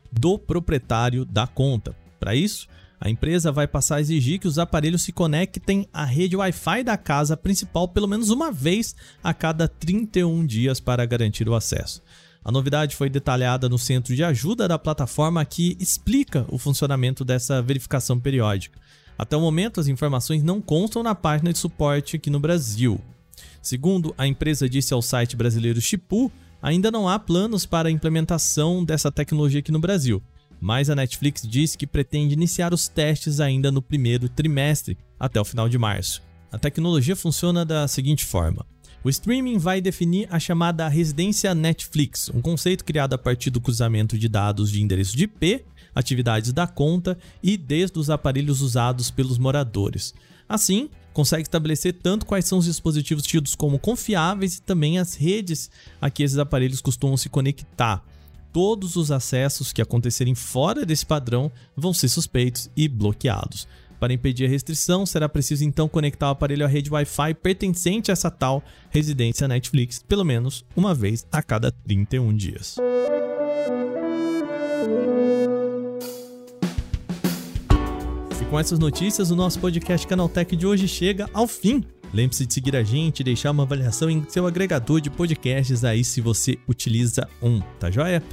do 0.10 0.40
proprietário 0.40 1.26
da 1.26 1.46
conta. 1.46 1.94
Para 2.22 2.34
isso, 2.36 2.70
a 2.98 3.10
empresa 3.10 3.52
vai 3.52 3.68
passar 3.68 3.98
a 3.98 4.02
exigir 4.02 4.40
que 4.40 4.48
os 4.48 4.58
aparelhos 4.58 5.04
se 5.04 5.12
conectem 5.12 5.86
à 5.92 6.06
rede 6.06 6.38
Wi-Fi 6.38 6.86
da 6.86 6.96
casa 6.96 7.36
principal 7.36 7.90
pelo 7.90 8.08
menos 8.08 8.30
uma 8.30 8.50
vez 8.50 8.96
a 9.22 9.34
cada 9.34 9.68
31 9.68 10.46
dias 10.46 10.80
para 10.80 11.06
garantir 11.06 11.50
o 11.50 11.54
acesso. 11.54 12.02
A 12.44 12.52
novidade 12.52 12.96
foi 12.96 13.10
detalhada 13.10 13.70
no 13.70 13.78
centro 13.78 14.16
de 14.16 14.24
ajuda 14.24 14.68
da 14.68 14.80
plataforma 14.80 15.46
que 15.46 15.78
explica 15.80 16.46
o 16.50 16.58
funcionamento 16.58 17.24
dessa 17.24 17.62
verificação 17.62 18.20
periódica. 18.20 18.80
Até 19.18 19.38
o 19.38 19.42
momento, 19.42 19.80
as 19.80 19.88
informações 19.88 20.42
não 20.42 20.60
constam 20.60 21.04
na 21.04 21.14
página 21.14 21.54
de 21.54 21.60
suporte 21.60 22.16
aqui 22.16 22.32
no 22.32 22.40
Brasil. 22.40 23.00
Segundo 23.62 24.16
a 24.18 24.26
empresa 24.26 24.68
disse 24.68 24.92
ao 24.92 25.02
site 25.02 25.36
brasileiro 25.36 25.80
Chipu, 25.80 26.32
ainda 26.60 26.90
não 26.90 27.08
há 27.08 27.20
planos 27.20 27.64
para 27.66 27.90
a 27.90 27.92
implementação 27.92 28.84
dessa 28.84 29.12
tecnologia 29.12 29.60
aqui 29.60 29.72
no 29.72 29.80
Brasil, 29.80 30.22
mas 30.60 30.90
a 30.90 30.96
Netflix 30.96 31.44
disse 31.48 31.78
que 31.78 31.86
pretende 31.86 32.34
iniciar 32.34 32.74
os 32.74 32.88
testes 32.88 33.40
ainda 33.40 33.72
no 33.72 33.82
primeiro 33.82 34.28
trimestre, 34.28 34.98
até 35.20 35.40
o 35.40 35.46
final 35.46 35.70
de 35.70 35.78
março. 35.78 36.24
A 36.52 36.58
tecnologia 36.58 37.16
funciona 37.16 37.64
da 37.64 37.88
seguinte 37.88 38.26
forma: 38.26 38.66
o 39.04 39.10
streaming 39.10 39.58
vai 39.58 39.82
definir 39.82 40.28
a 40.30 40.40
chamada 40.40 40.88
residência 40.88 41.56
Netflix, 41.56 42.30
um 42.34 42.42
conceito 42.42 42.86
criado 42.86 43.14
a 43.14 43.18
partir 43.18 43.50
do 43.50 43.60
cruzamento 43.60 44.18
de 44.18 44.30
dados 44.30 44.72
de 44.72 44.82
endereço 44.82 45.18
de 45.18 45.24
IP, 45.24 45.66
atividades 45.96 46.54
da 46.54 46.68
conta 46.68 47.18
e 47.42 47.58
desde 47.58 47.98
os 47.98 48.12
aparelhos 48.12 48.62
usados 48.62 49.10
pelos 49.10 49.40
moradores. 49.40 50.14
Assim, 50.48 50.88
consegue 51.14 51.44
estabelecer 51.44 51.94
tanto 51.94 52.28
quais 52.28 52.46
são 52.46 52.60
os 52.60 52.66
dispositivos 52.66 53.24
tidos 53.24 53.56
como 53.56 53.80
confiáveis 53.80 54.58
e 54.58 54.62
também 54.62 55.00
as 55.00 55.16
redes 55.16 55.72
a 56.00 56.10
que 56.10 56.22
esses 56.22 56.38
aparelhos 56.38 56.80
costumam 56.80 57.18
se 57.18 57.28
conectar. 57.28 58.04
Todos 58.54 58.96
os 58.98 59.12
acessos 59.12 59.74
que 59.74 59.82
acontecerem 59.82 60.36
fora 60.36 60.86
desse 60.86 61.06
padrão 61.06 61.52
vão 61.76 61.94
ser 61.94 62.10
suspeitos 62.10 62.70
e 62.76 62.88
bloqueados. 62.88 63.68
Para 64.02 64.14
impedir 64.14 64.46
a 64.46 64.50
restrição, 64.50 65.06
será 65.06 65.30
preciso 65.30 65.64
então 65.64 65.88
conectar 65.88 66.30
o 66.30 66.32
aparelho 66.32 66.66
à 66.66 66.68
rede 66.68 66.90
Wi-Fi 66.90 67.36
pertencente 67.36 68.10
a 68.10 68.14
essa 68.14 68.32
tal 68.32 68.64
residência 68.90 69.48
Netflix, 69.48 70.04
pelo 70.08 70.26
menos 70.26 70.66
uma 70.76 70.96
vez 70.96 71.24
a 71.32 71.44
cada 71.44 71.72
31 71.72 72.36
dias. 72.36 72.78
E 78.42 78.46
com 78.46 78.60
essas 78.60 78.80
notícias, 78.80 79.30
o 79.30 79.36
nosso 79.36 79.60
podcast 79.60 80.08
Canaltech 80.08 80.56
de 80.56 80.66
hoje 80.66 80.88
chega 80.88 81.30
ao 81.32 81.48
fim. 81.48 81.84
Lembre-se 82.12 82.48
de 82.48 82.56
seguir 82.56 82.76
a 82.76 82.82
gente 82.82 83.20
e 83.20 83.24
deixar 83.24 83.52
uma 83.52 83.62
avaliação 83.62 84.10
em 84.10 84.26
seu 84.28 84.48
agregador 84.48 85.00
de 85.00 85.12
podcasts 85.12 85.84
aí 85.84 86.04
se 86.04 86.22
você 86.22 86.58
utiliza 86.68 87.30
um, 87.40 87.62
tá 87.80 87.92
joia? 87.92 88.24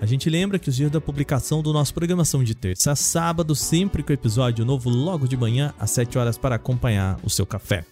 A 0.00 0.06
gente 0.06 0.30
lembra 0.30 0.60
que 0.60 0.68
os 0.68 0.76
dias 0.76 0.92
da 0.92 1.00
publicação 1.00 1.60
do 1.60 1.72
nosso 1.72 1.92
programa 1.92 2.24
são 2.24 2.44
de 2.44 2.54
terça 2.54 2.92
a 2.92 2.96
sábado, 2.96 3.54
sempre 3.56 4.00
com 4.00 4.12
episódio 4.12 4.64
novo 4.64 4.88
logo 4.88 5.26
de 5.26 5.36
manhã 5.36 5.74
às 5.76 5.90
7 5.90 6.16
horas 6.16 6.38
para 6.38 6.54
acompanhar 6.54 7.18
o 7.24 7.28
seu 7.28 7.44
café. 7.44 7.84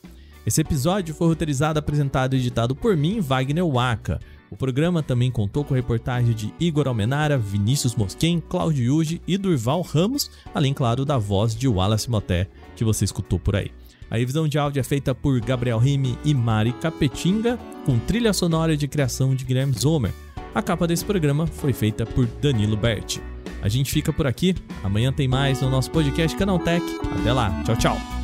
Esse 0.47 0.61
episódio 0.61 1.13
foi 1.13 1.27
roteirizado, 1.27 1.81
apresentado 1.81 2.37
e 2.37 2.39
editado 2.39 2.77
por 2.77 2.97
mim, 2.97 3.21
Wagner 3.21 3.67
Waka. 3.67 4.21
O 4.49 4.57
programa 4.57 5.03
também 5.03 5.33
contou 5.33 5.65
com 5.65 5.75
reportagem 5.75 6.33
de 6.33 6.55
Igor 6.61 6.87
Almenara, 6.87 7.37
Vinícius 7.37 7.97
Mosquen, 7.97 8.41
Cláudio 8.41 8.85
Yuji 8.85 9.21
e 9.27 9.37
Durval 9.37 9.83
Ramos, 9.83 10.31
além, 10.55 10.73
claro, 10.73 11.05
da 11.05 11.19
voz 11.19 11.57
de 11.57 11.67
Wallace 11.67 12.09
Moté, 12.09 12.47
que 12.77 12.85
você 12.85 13.05
escutou 13.05 13.41
por 13.41 13.57
aí. 13.57 13.73
A 14.09 14.17
revisão 14.17 14.47
de 14.47 14.57
áudio 14.57 14.79
é 14.79 14.85
feita 14.85 15.13
por 15.13 15.41
Gabriel 15.41 15.81
Rime 15.81 16.17
e 16.25 16.33
Mari 16.33 16.73
Capetinga, 16.75 17.59
com 17.85 17.99
trilha 17.99 18.33
sonora 18.33 18.77
de 18.77 18.87
criação 18.87 19.35
de 19.35 19.45
Guilherme 19.45 19.75
Zomer. 19.77 20.13
A 20.57 20.63
capa 20.63 20.87
desse 20.87 21.05
programa 21.05 21.47
foi 21.47 21.75
feita 21.75 22.07
por 22.07 22.25
Danilo 22.41 22.79
Berti. 22.79 23.21
A 23.61 23.69
gente 23.69 23.93
fica 23.93 24.11
por 24.11 24.27
aqui. 24.27 24.55
Amanhã 24.83 25.13
tem 25.13 25.29
mais 25.29 25.61
no 25.61 25.69
nosso 25.69 25.91
podcast 25.91 26.35
Canaltech. 26.35 26.83
Até 27.21 27.31
lá. 27.31 27.63
Tchau, 27.63 27.77
tchau. 27.77 28.16